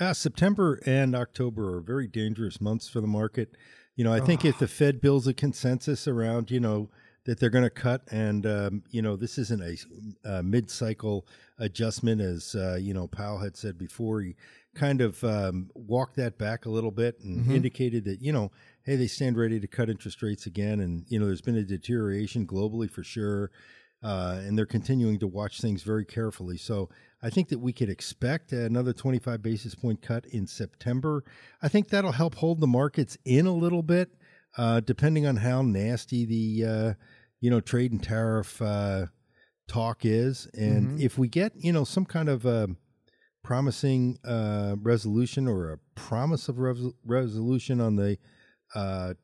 Uh, 0.00 0.12
September 0.12 0.80
and 0.84 1.14
October 1.14 1.76
are 1.76 1.80
very 1.80 2.08
dangerous 2.08 2.60
months 2.60 2.88
for 2.88 3.00
the 3.00 3.06
market. 3.06 3.56
You 3.94 4.04
know, 4.04 4.12
I 4.12 4.20
think 4.20 4.44
if 4.44 4.58
the 4.58 4.68
Fed 4.68 5.00
builds 5.00 5.26
a 5.26 5.32
consensus 5.32 6.06
around, 6.06 6.50
you 6.50 6.60
know, 6.60 6.90
that 7.24 7.40
they're 7.40 7.48
going 7.48 7.64
to 7.64 7.70
cut, 7.70 8.02
and 8.10 8.44
um, 8.44 8.82
you 8.90 9.00
know, 9.00 9.16
this 9.16 9.38
isn't 9.38 9.62
a, 9.62 10.28
a 10.38 10.42
mid-cycle 10.42 11.26
adjustment, 11.58 12.20
as 12.20 12.54
uh, 12.54 12.76
you 12.78 12.92
know, 12.92 13.06
Powell 13.06 13.38
had 13.38 13.56
said 13.56 13.78
before. 13.78 14.20
He 14.20 14.36
kind 14.76 15.00
of 15.00 15.24
um, 15.24 15.70
walked 15.74 16.16
that 16.16 16.38
back 16.38 16.66
a 16.66 16.70
little 16.70 16.90
bit 16.90 17.18
and 17.20 17.50
indicated 17.50 18.04
that 18.04 18.22
you 18.22 18.32
know, 18.32 18.52
hey, 18.84 18.96
they 18.96 19.08
stand 19.08 19.36
ready 19.36 19.58
to 19.58 19.66
cut 19.66 19.90
interest 19.90 20.22
rates 20.22 20.46
again, 20.46 20.80
and 20.80 21.04
you 21.08 21.18
know, 21.18 21.26
there's 21.26 21.40
been 21.40 21.56
a 21.56 21.64
deterioration 21.64 22.46
globally 22.46 22.90
for 22.90 23.02
sure. 23.02 23.50
Uh, 24.02 24.40
and 24.44 24.56
they're 24.56 24.66
continuing 24.66 25.18
to 25.18 25.26
watch 25.26 25.60
things 25.60 25.82
very 25.82 26.04
carefully. 26.04 26.58
So 26.58 26.90
I 27.22 27.30
think 27.30 27.48
that 27.48 27.58
we 27.58 27.72
could 27.72 27.88
expect 27.88 28.52
another 28.52 28.92
25 28.92 29.42
basis 29.42 29.74
point 29.74 30.02
cut 30.02 30.26
in 30.26 30.46
September. 30.46 31.24
I 31.62 31.68
think 31.68 31.88
that'll 31.88 32.12
help 32.12 32.36
hold 32.36 32.60
the 32.60 32.66
markets 32.66 33.16
in 33.24 33.46
a 33.46 33.54
little 33.54 33.82
bit, 33.82 34.10
uh, 34.58 34.80
depending 34.80 35.26
on 35.26 35.36
how 35.36 35.62
nasty 35.62 36.24
the 36.24 36.70
uh, 36.70 36.94
you 37.40 37.50
know 37.50 37.60
trade 37.60 37.90
and 37.90 38.02
tariff 38.02 38.60
uh, 38.60 39.06
talk 39.66 40.04
is, 40.04 40.46
and 40.54 41.00
if 41.00 41.18
we 41.18 41.26
get 41.26 41.52
you 41.56 41.72
know 41.72 41.84
some 41.84 42.04
kind 42.04 42.28
of 42.28 42.46
uh, 42.46 42.68
promising 43.46 44.18
uh, 44.24 44.74
resolution 44.82 45.46
or 45.46 45.70
a 45.70 45.78
promise 45.94 46.48
of 46.48 46.58
res- 46.58 46.92
resolution 47.04 47.80
on 47.80 47.94
the 47.94 48.18
uh, 48.74 49.14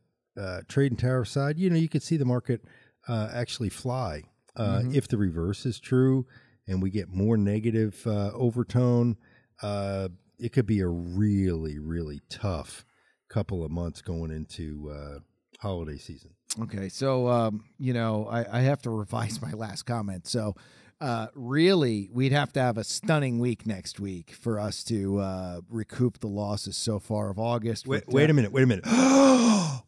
uh, 0.41 0.61
trade 0.69 0.93
and 0.93 0.99
tariff 0.99 1.27
side, 1.27 1.59
you 1.59 1.69
know 1.69 1.75
you 1.77 1.89
could 1.89 2.05
see 2.05 2.17
the 2.17 2.25
market 2.25 2.63
uh, 3.09 3.29
actually 3.33 3.69
fly. 3.69 4.23
Uh, 4.55 4.83
If 4.93 5.09
the 5.09 5.19
reverse 5.19 5.67
is 5.67 5.81
true 5.81 6.25
and 6.69 6.81
we 6.81 6.89
get 6.91 7.09
more 7.09 7.37
negative 7.37 8.01
uh, 8.07 8.31
overtone, 8.33 9.17
uh, 9.61 10.09
it 10.39 10.53
could 10.53 10.67
be 10.67 10.79
a 10.81 10.87
really, 10.87 11.81
really 11.81 12.21
tough 12.31 12.85
couple 13.29 13.65
of 13.65 13.73
months 13.73 14.03
going 14.03 14.31
into 14.31 14.89
uh, 14.95 15.19
holiday 15.61 15.99
season. 15.99 16.31
Okay, 16.61 16.89
so 16.89 17.27
um, 17.29 17.65
you 17.79 17.93
know, 17.93 18.29
I, 18.31 18.59
I 18.59 18.61
have 18.61 18.83
to 18.83 18.91
revise 18.91 19.43
my 19.49 19.51
last 19.53 19.83
comment. 19.83 20.29
So, 20.29 20.55
uh, 21.03 21.27
really, 21.35 22.09
we'd 22.13 22.31
have 22.31 22.53
to 22.53 22.61
have 22.61 22.79
a 22.79 22.85
stunning 22.85 23.41
week 23.41 23.67
next 23.67 23.99
week 23.99 24.31
for 24.31 24.61
us 24.61 24.85
to 24.85 25.19
uh, 25.19 25.61
recoup 25.69 26.21
the 26.21 26.29
losses 26.29 26.77
so 26.77 27.01
far 27.01 27.29
of 27.29 27.41
August. 27.41 27.89
Wait, 27.89 28.05
wait 28.07 28.29
uh, 28.29 28.31
a 28.31 28.35
minute. 28.35 28.53
Wait 28.53 28.63
a 28.63 28.67
minute. 28.67 28.85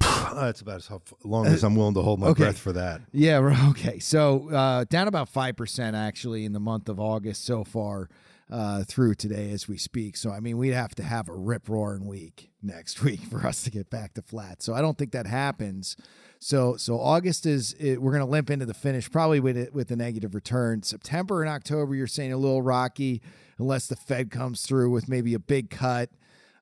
That's 0.00 0.62
about 0.62 0.76
as 0.76 0.90
long 1.22 1.46
as 1.46 1.62
I'm 1.62 1.76
willing 1.76 1.94
to 1.94 2.02
hold 2.02 2.18
my 2.18 2.28
Okay. 2.28 2.44
breath 2.44 2.58
for 2.58 2.72
that. 2.72 3.02
Yeah. 3.12 3.68
Okay. 3.70 3.98
So 3.98 4.50
uh, 4.50 4.84
down 4.84 5.06
about 5.06 5.28
five 5.28 5.56
percent 5.56 5.94
actually 5.94 6.46
in 6.46 6.52
the 6.52 6.60
month 6.60 6.88
of 6.88 6.98
August 6.98 7.44
so 7.44 7.62
far 7.62 8.08
uh, 8.50 8.84
through 8.84 9.14
today 9.16 9.50
as 9.50 9.68
we 9.68 9.76
speak. 9.76 10.16
So 10.16 10.30
I 10.30 10.40
mean, 10.40 10.56
we'd 10.56 10.72
have 10.72 10.94
to 10.96 11.02
have 11.02 11.28
a 11.28 11.34
rip 11.34 11.68
roaring 11.68 12.06
week 12.06 12.50
next 12.62 13.02
week 13.04 13.20
for 13.20 13.46
us 13.46 13.62
to 13.64 13.70
get 13.70 13.90
back 13.90 14.14
to 14.14 14.22
flat. 14.22 14.62
So 14.62 14.72
I 14.72 14.80
don't 14.80 14.96
think 14.96 15.12
that 15.12 15.26
happens. 15.26 15.96
So 16.44 16.76
so 16.76 17.00
August 17.00 17.46
is 17.46 17.74
it, 17.80 18.02
we're 18.02 18.10
going 18.10 18.20
to 18.20 18.30
limp 18.30 18.50
into 18.50 18.66
the 18.66 18.74
finish 18.74 19.10
probably 19.10 19.40
with 19.40 19.56
it 19.56 19.72
with 19.72 19.90
a 19.90 19.96
negative 19.96 20.34
return. 20.34 20.82
September 20.82 21.40
and 21.40 21.50
October 21.50 21.94
you're 21.94 22.06
saying 22.06 22.34
a 22.34 22.36
little 22.36 22.60
rocky 22.60 23.22
unless 23.56 23.86
the 23.86 23.96
Fed 23.96 24.30
comes 24.30 24.60
through 24.60 24.90
with 24.90 25.08
maybe 25.08 25.32
a 25.32 25.38
big 25.38 25.70
cut. 25.70 26.10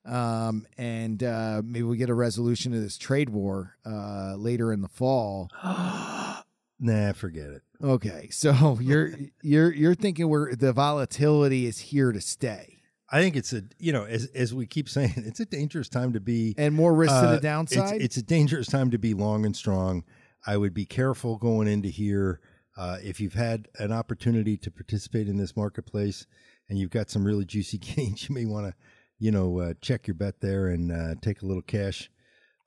Um, 0.05 0.67
and 0.77 1.21
uh, 1.21 1.61
maybe 1.65 1.83
we 1.83 1.97
get 1.97 2.09
a 2.09 2.13
resolution 2.13 2.73
of 2.73 2.81
this 2.81 2.97
trade 2.97 3.27
war 3.27 3.75
uh, 3.85 4.35
later 4.37 4.71
in 4.71 4.79
the 4.79 4.87
fall. 4.87 5.49
Nah, 6.79 7.13
forget 7.13 7.49
it. 7.49 7.61
Okay, 7.81 8.27
so 8.29 8.77
you're 8.81 9.13
you're 9.41 9.71
you're 9.71 9.95
thinking 9.95 10.27
we're 10.27 10.53
the 10.53 10.73
volatility 10.73 11.65
is 11.65 11.79
here 11.79 12.11
to 12.11 12.19
stay, 12.19 12.72
I 13.13 13.21
think 13.21 13.35
it's 13.35 13.53
a 13.53 13.61
you 13.77 13.93
know 13.93 14.05
as 14.05 14.25
as 14.33 14.53
we 14.55 14.65
keep 14.65 14.89
saying, 14.89 15.13
it's 15.17 15.39
a 15.39 15.45
dangerous 15.45 15.87
time 15.87 16.13
to 16.13 16.19
be 16.19 16.55
and 16.57 16.73
more 16.73 16.93
risk 16.93 17.13
to 17.13 17.19
Uh, 17.19 17.35
the 17.35 17.39
downside. 17.41 17.95
It's, 17.95 18.05
it's 18.05 18.17
a 18.17 18.23
dangerous 18.23 18.67
time 18.67 18.89
to 18.91 18.97
be 18.97 19.13
long 19.13 19.45
and 19.45 19.55
strong. 19.55 20.03
I 20.47 20.57
would 20.57 20.73
be 20.73 20.85
careful 20.85 21.37
going 21.37 21.67
into 21.67 21.89
here. 21.89 22.41
Uh, 22.75 22.97
if 23.03 23.21
you've 23.21 23.35
had 23.35 23.67
an 23.77 23.91
opportunity 23.91 24.57
to 24.57 24.71
participate 24.71 25.27
in 25.27 25.37
this 25.37 25.55
marketplace 25.55 26.25
and 26.67 26.79
you've 26.79 26.89
got 26.89 27.11
some 27.11 27.23
really 27.23 27.45
juicy 27.45 27.77
gains, 27.95 28.27
you 28.27 28.33
may 28.33 28.45
want 28.45 28.65
to, 28.65 28.73
you 29.19 29.29
know, 29.31 29.59
uh, 29.59 29.73
check 29.79 30.07
your 30.07 30.15
bet 30.15 30.41
there 30.41 30.67
and 30.69 30.91
uh, 30.91 31.13
take 31.21 31.43
a 31.43 31.45
little 31.45 31.61
cash 31.61 32.09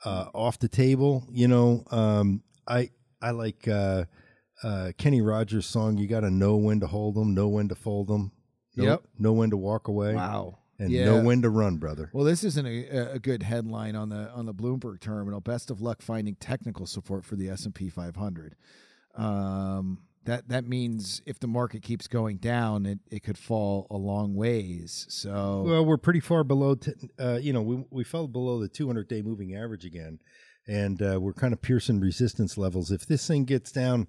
uh, 0.04 0.26
off 0.32 0.60
the 0.60 0.68
table. 0.68 1.26
You 1.32 1.48
know, 1.48 1.82
um, 1.90 2.44
I 2.68 2.90
I 3.20 3.32
like 3.32 3.66
uh, 3.66 4.04
uh, 4.62 4.92
Kenny 4.96 5.22
Rogers' 5.22 5.66
song. 5.66 5.98
You 5.98 6.06
got 6.06 6.20
to 6.20 6.30
know 6.30 6.56
when 6.56 6.78
to 6.80 6.86
hold 6.86 7.16
them, 7.16 7.34
know 7.34 7.48
when 7.48 7.68
to 7.68 7.74
fold 7.74 8.06
them. 8.06 8.30
Know, 8.76 8.84
Yep. 8.84 9.02
Know 9.18 9.32
when 9.32 9.50
to 9.50 9.56
walk 9.56 9.88
away. 9.88 10.14
wow. 10.14 10.58
And 10.78 10.90
Yeah. 10.90 11.06
know 11.06 11.22
when 11.22 11.40
to 11.42 11.48
run, 11.48 11.78
brother. 11.78 12.10
Well, 12.12 12.24
this 12.24 12.44
isn't 12.44 12.66
a, 12.66 13.14
a 13.14 13.18
good 13.18 13.42
headline 13.42 13.96
on 13.96 14.10
the 14.10 14.30
on 14.32 14.44
the 14.44 14.52
Bloomberg 14.52 15.00
terminal. 15.00 15.40
Best 15.40 15.70
of 15.70 15.80
luck 15.80 16.02
finding 16.02 16.34
technical 16.34 16.84
support 16.86 17.24
for 17.24 17.34
the 17.36 17.48
S 17.48 17.64
and 17.64 17.74
P 17.74 17.88
500. 17.88 18.54
Um, 19.14 20.00
that 20.24 20.48
that 20.48 20.66
means 20.66 21.22
if 21.24 21.38
the 21.38 21.46
market 21.46 21.82
keeps 21.82 22.08
going 22.08 22.36
down, 22.38 22.84
it, 22.84 22.98
it 23.10 23.22
could 23.22 23.38
fall 23.38 23.86
a 23.90 23.96
long 23.96 24.34
ways. 24.34 25.06
So 25.08 25.62
Well, 25.66 25.84
we're 25.86 25.96
pretty 25.96 26.20
far 26.20 26.44
below. 26.44 26.74
T- 26.74 26.92
uh, 27.18 27.38
you 27.40 27.52
know, 27.52 27.62
we 27.62 27.84
we 27.90 28.04
fell 28.04 28.26
below 28.28 28.60
the 28.60 28.68
200 28.68 29.08
day 29.08 29.22
moving 29.22 29.54
average 29.54 29.84
again, 29.84 30.18
and 30.66 31.00
uh, 31.00 31.18
we're 31.20 31.32
kind 31.32 31.52
of 31.54 31.62
piercing 31.62 32.00
resistance 32.00 32.58
levels. 32.58 32.90
If 32.90 33.06
this 33.06 33.26
thing 33.26 33.44
gets 33.44 33.70
down, 33.72 34.08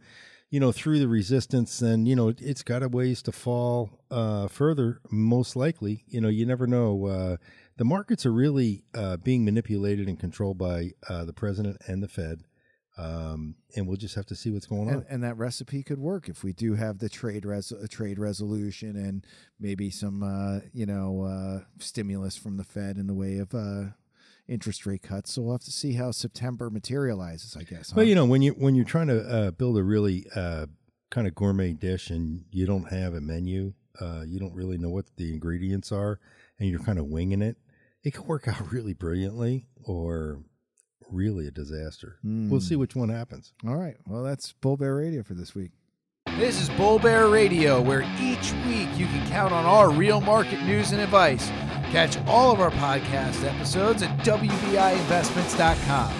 you 0.49 0.59
know, 0.59 0.71
through 0.71 0.99
the 0.99 1.07
resistance, 1.07 1.79
then 1.79 2.05
you 2.05 2.15
know 2.15 2.29
it, 2.29 2.41
it's 2.41 2.63
got 2.63 2.83
a 2.83 2.87
ways 2.87 3.21
to 3.23 3.31
fall 3.31 3.89
uh, 4.09 4.47
further. 4.47 5.01
Most 5.11 5.55
likely, 5.55 6.03
you 6.07 6.21
know, 6.21 6.29
you 6.29 6.45
never 6.45 6.67
know. 6.67 7.05
Uh, 7.05 7.37
the 7.77 7.85
markets 7.85 8.25
are 8.25 8.31
really 8.31 8.83
uh, 8.95 9.17
being 9.17 9.45
manipulated 9.45 10.07
and 10.07 10.19
controlled 10.19 10.57
by 10.57 10.91
uh, 11.09 11.25
the 11.25 11.33
president 11.33 11.77
and 11.87 12.01
the 12.01 12.07
Fed. 12.07 12.43
Um, 12.97 13.57
and 13.75 13.87
we'll 13.87 13.97
just 13.97 14.15
have 14.15 14.25
to 14.25 14.35
see 14.35 14.49
what's 14.49 14.65
going 14.65 14.87
on. 14.87 14.93
and, 14.95 15.05
and 15.07 15.23
that 15.23 15.37
recipe 15.37 15.83
could 15.83 15.99
work 15.99 16.27
if 16.27 16.43
we 16.43 16.51
do 16.51 16.73
have 16.73 16.97
the 16.97 17.09
trade 17.09 17.45
res- 17.45 17.71
a 17.71 17.87
trade 17.87 18.17
resolution 18.17 18.95
and 18.95 19.23
maybe 19.59 19.91
some 19.91 20.23
uh, 20.23 20.61
you 20.73 20.87
know 20.87 21.21
uh, 21.21 21.65
stimulus 21.79 22.37
from 22.37 22.57
the 22.57 22.63
Fed 22.63 22.97
in 22.97 23.05
the 23.05 23.13
way 23.13 23.37
of 23.37 23.53
uh, 23.53 23.91
interest 24.47 24.85
rate 24.85 25.03
cuts. 25.03 25.33
So 25.33 25.41
we'll 25.41 25.53
have 25.53 25.63
to 25.63 25.71
see 25.71 25.93
how 25.93 26.11
September 26.11 26.69
materializes. 26.69 27.55
I 27.55 27.63
guess. 27.63 27.93
Well, 27.93 28.05
huh? 28.05 28.09
you 28.09 28.15
know, 28.15 28.25
when 28.25 28.41
you 28.41 28.51
when 28.53 28.75
you're 28.75 28.85
trying 28.85 29.07
to 29.07 29.21
uh, 29.21 29.51
build 29.51 29.77
a 29.77 29.83
really 29.83 30.25
uh, 30.35 30.67
kind 31.09 31.27
of 31.27 31.35
gourmet 31.35 31.73
dish 31.73 32.09
and 32.09 32.45
you 32.51 32.65
don't 32.65 32.91
have 32.91 33.13
a 33.13 33.21
menu, 33.21 33.73
uh, 33.99 34.23
you 34.25 34.39
don't 34.39 34.53
really 34.53 34.77
know 34.77 34.89
what 34.89 35.05
the 35.17 35.31
ingredients 35.31 35.91
are, 35.91 36.19
and 36.59 36.69
you're 36.69 36.79
kind 36.79 36.99
of 36.99 37.05
winging 37.05 37.41
it, 37.41 37.57
it 38.03 38.13
can 38.13 38.25
work 38.25 38.47
out 38.47 38.71
really 38.71 38.93
brilliantly 38.93 39.67
or 39.83 40.39
really 41.09 41.47
a 41.47 41.51
disaster. 41.51 42.17
We'll 42.23 42.59
see 42.61 42.75
which 42.75 42.95
one 42.95 43.09
happens. 43.09 43.53
All 43.65 43.77
right. 43.77 43.95
Well, 44.05 44.23
that's 44.23 44.51
Bull 44.53 44.77
Bear 44.77 44.95
Radio 44.95 45.23
for 45.23 45.33
this 45.35 45.55
week. 45.55 45.71
This 46.37 46.61
is 46.61 46.69
Bull 46.71 46.99
Bear 46.99 47.29
Radio, 47.29 47.81
where 47.81 48.01
each 48.21 48.51
week 48.67 48.89
you 48.97 49.07
can 49.07 49.27
count 49.29 49.53
on 49.53 49.65
our 49.65 49.89
real 49.89 50.21
market 50.21 50.61
news 50.63 50.91
and 50.91 51.01
advice. 51.01 51.49
Catch 51.91 52.17
all 52.27 52.51
of 52.51 52.59
our 52.59 52.71
podcast 52.71 53.43
episodes 53.45 54.03
at 54.03 54.09
WBIinvestments.com. 54.19 56.13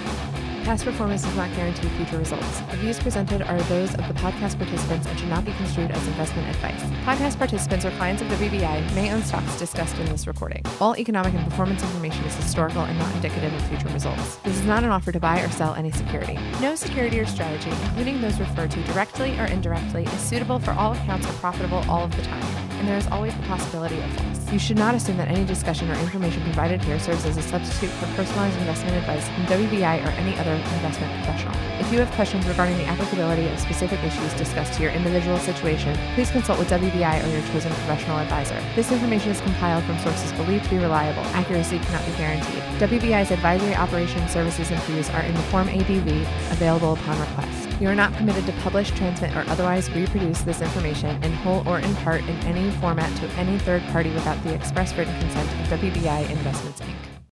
Past 0.63 0.83
performance 0.83 1.23
does 1.23 1.35
not 1.35 1.53
guarantee 1.55 1.87
future 1.89 2.17
results. 2.17 2.59
The 2.71 2.77
views 2.77 2.99
presented 2.99 3.41
are 3.41 3.61
those 3.63 3.93
of 3.95 4.05
the 4.07 4.13
podcast 4.15 4.57
participants 4.57 5.07
and 5.07 5.17
should 5.17 5.29
not 5.29 5.45
be 5.45 5.53
construed 5.53 5.91
as 5.91 6.07
investment 6.07 6.49
advice. 6.49 6.81
Podcast 7.05 7.37
participants 7.37 7.85
or 7.85 7.91
clients 7.91 8.21
of 8.21 8.27
WBI 8.29 8.93
may 8.93 9.13
own 9.13 9.23
stocks 9.23 9.57
discussed 9.57 9.97
in 9.97 10.05
this 10.07 10.27
recording. 10.27 10.61
All 10.81 10.97
economic 10.97 11.33
and 11.33 11.43
performance 11.49 11.83
information 11.83 12.23
is 12.25 12.35
historical 12.35 12.81
and 12.81 12.99
not 12.99 13.13
indicative 13.15 13.53
of 13.53 13.61
future 13.67 13.87
results. 13.89 14.35
This 14.37 14.57
is 14.57 14.65
not 14.65 14.83
an 14.83 14.89
offer 14.89 15.13
to 15.13 15.19
buy 15.21 15.41
or 15.41 15.49
sell 15.51 15.73
any 15.75 15.91
security. 15.91 16.37
No 16.61 16.75
security 16.75 17.17
or 17.19 17.25
strategy, 17.25 17.71
including 17.83 18.19
those 18.19 18.37
referred 18.39 18.71
to 18.71 18.83
directly 18.83 19.39
or 19.39 19.45
indirectly, 19.45 20.03
is 20.03 20.19
suitable 20.19 20.59
for 20.59 20.71
all 20.71 20.91
accounts 20.93 21.29
or 21.29 21.33
profitable 21.33 21.83
all 21.89 22.03
of 22.03 22.15
the 22.17 22.23
time, 22.23 22.43
and 22.79 22.87
there 22.87 22.97
is 22.97 23.07
always 23.07 23.33
the 23.35 23.43
possibility 23.43 23.99
of 24.01 24.25
loss. 24.25 24.36
You 24.51 24.59
should 24.59 24.77
not 24.77 24.95
assume 24.95 25.17
that 25.17 25.27
any 25.27 25.43
discussion 25.43 25.91
or 25.91 25.95
information 25.95 26.41
provided 26.43 26.81
here 26.81 26.97
serves 26.99 27.25
as 27.25 27.35
a 27.35 27.41
substitute 27.41 27.89
for 27.89 28.05
personalized 28.15 28.57
investment 28.59 28.95
advice 28.95 29.27
from 29.27 29.45
WBI 29.47 30.05
or 30.05 30.09
any 30.11 30.39
other 30.39 30.53
investment 30.53 31.11
professional. 31.15 31.53
If 31.81 31.91
you 31.91 31.99
have 31.99 32.09
questions 32.11 32.47
regarding 32.47 32.77
the 32.77 32.85
applicability 32.85 33.49
of 33.49 33.59
specific 33.59 34.01
issues 34.05 34.33
discussed 34.35 34.73
to 34.75 34.83
your 34.83 34.93
individual 34.93 35.37
situation, 35.37 35.97
please 36.15 36.31
consult 36.31 36.59
with 36.59 36.69
WBI 36.69 37.25
or 37.25 37.27
your 37.27 37.41
chosen 37.47 37.73
professional 37.73 38.19
advisor. 38.19 38.57
This 38.73 38.89
information 38.89 39.31
is 39.31 39.41
compiled 39.41 39.83
from 39.83 39.99
sources 39.99 40.31
believed 40.33 40.63
to 40.63 40.69
be 40.69 40.77
reliable. 40.77 41.23
Accuracy 41.35 41.79
cannot 41.79 42.05
be 42.05 42.13
guaranteed. 42.13 42.63
WBI's 42.79 43.31
advisory 43.31 43.75
operations, 43.75 44.31
services, 44.31 44.71
and 44.71 44.81
fees 44.83 45.09
are 45.09 45.23
in 45.23 45.33
the 45.33 45.43
Form 45.51 45.67
ADV 45.67 46.07
available 46.53 46.93
upon 46.93 47.19
request. 47.19 47.76
You 47.79 47.87
are 47.89 47.95
not 47.95 48.11
permitted 48.13 48.47
to 48.47 48.51
publish, 48.63 48.89
transmit, 48.91 49.35
or 49.35 49.47
otherwise 49.49 49.91
reproduce 49.91 50.41
this 50.41 50.61
information 50.61 51.23
in 51.23 51.31
whole 51.31 51.67
or 51.67 51.77
in 51.77 51.95
part 51.97 52.21
in 52.21 52.35
any 52.45 52.71
format 52.77 53.15
to 53.17 53.27
any 53.33 53.59
third 53.59 53.83
party 53.89 54.11
without 54.11 54.43
the 54.43 54.55
express 54.55 54.97
written 54.97 55.17
consent 55.19 55.47
of 55.51 55.79
WBI 55.79 56.27
Investments, 56.31 56.81
Inc. 56.81 57.06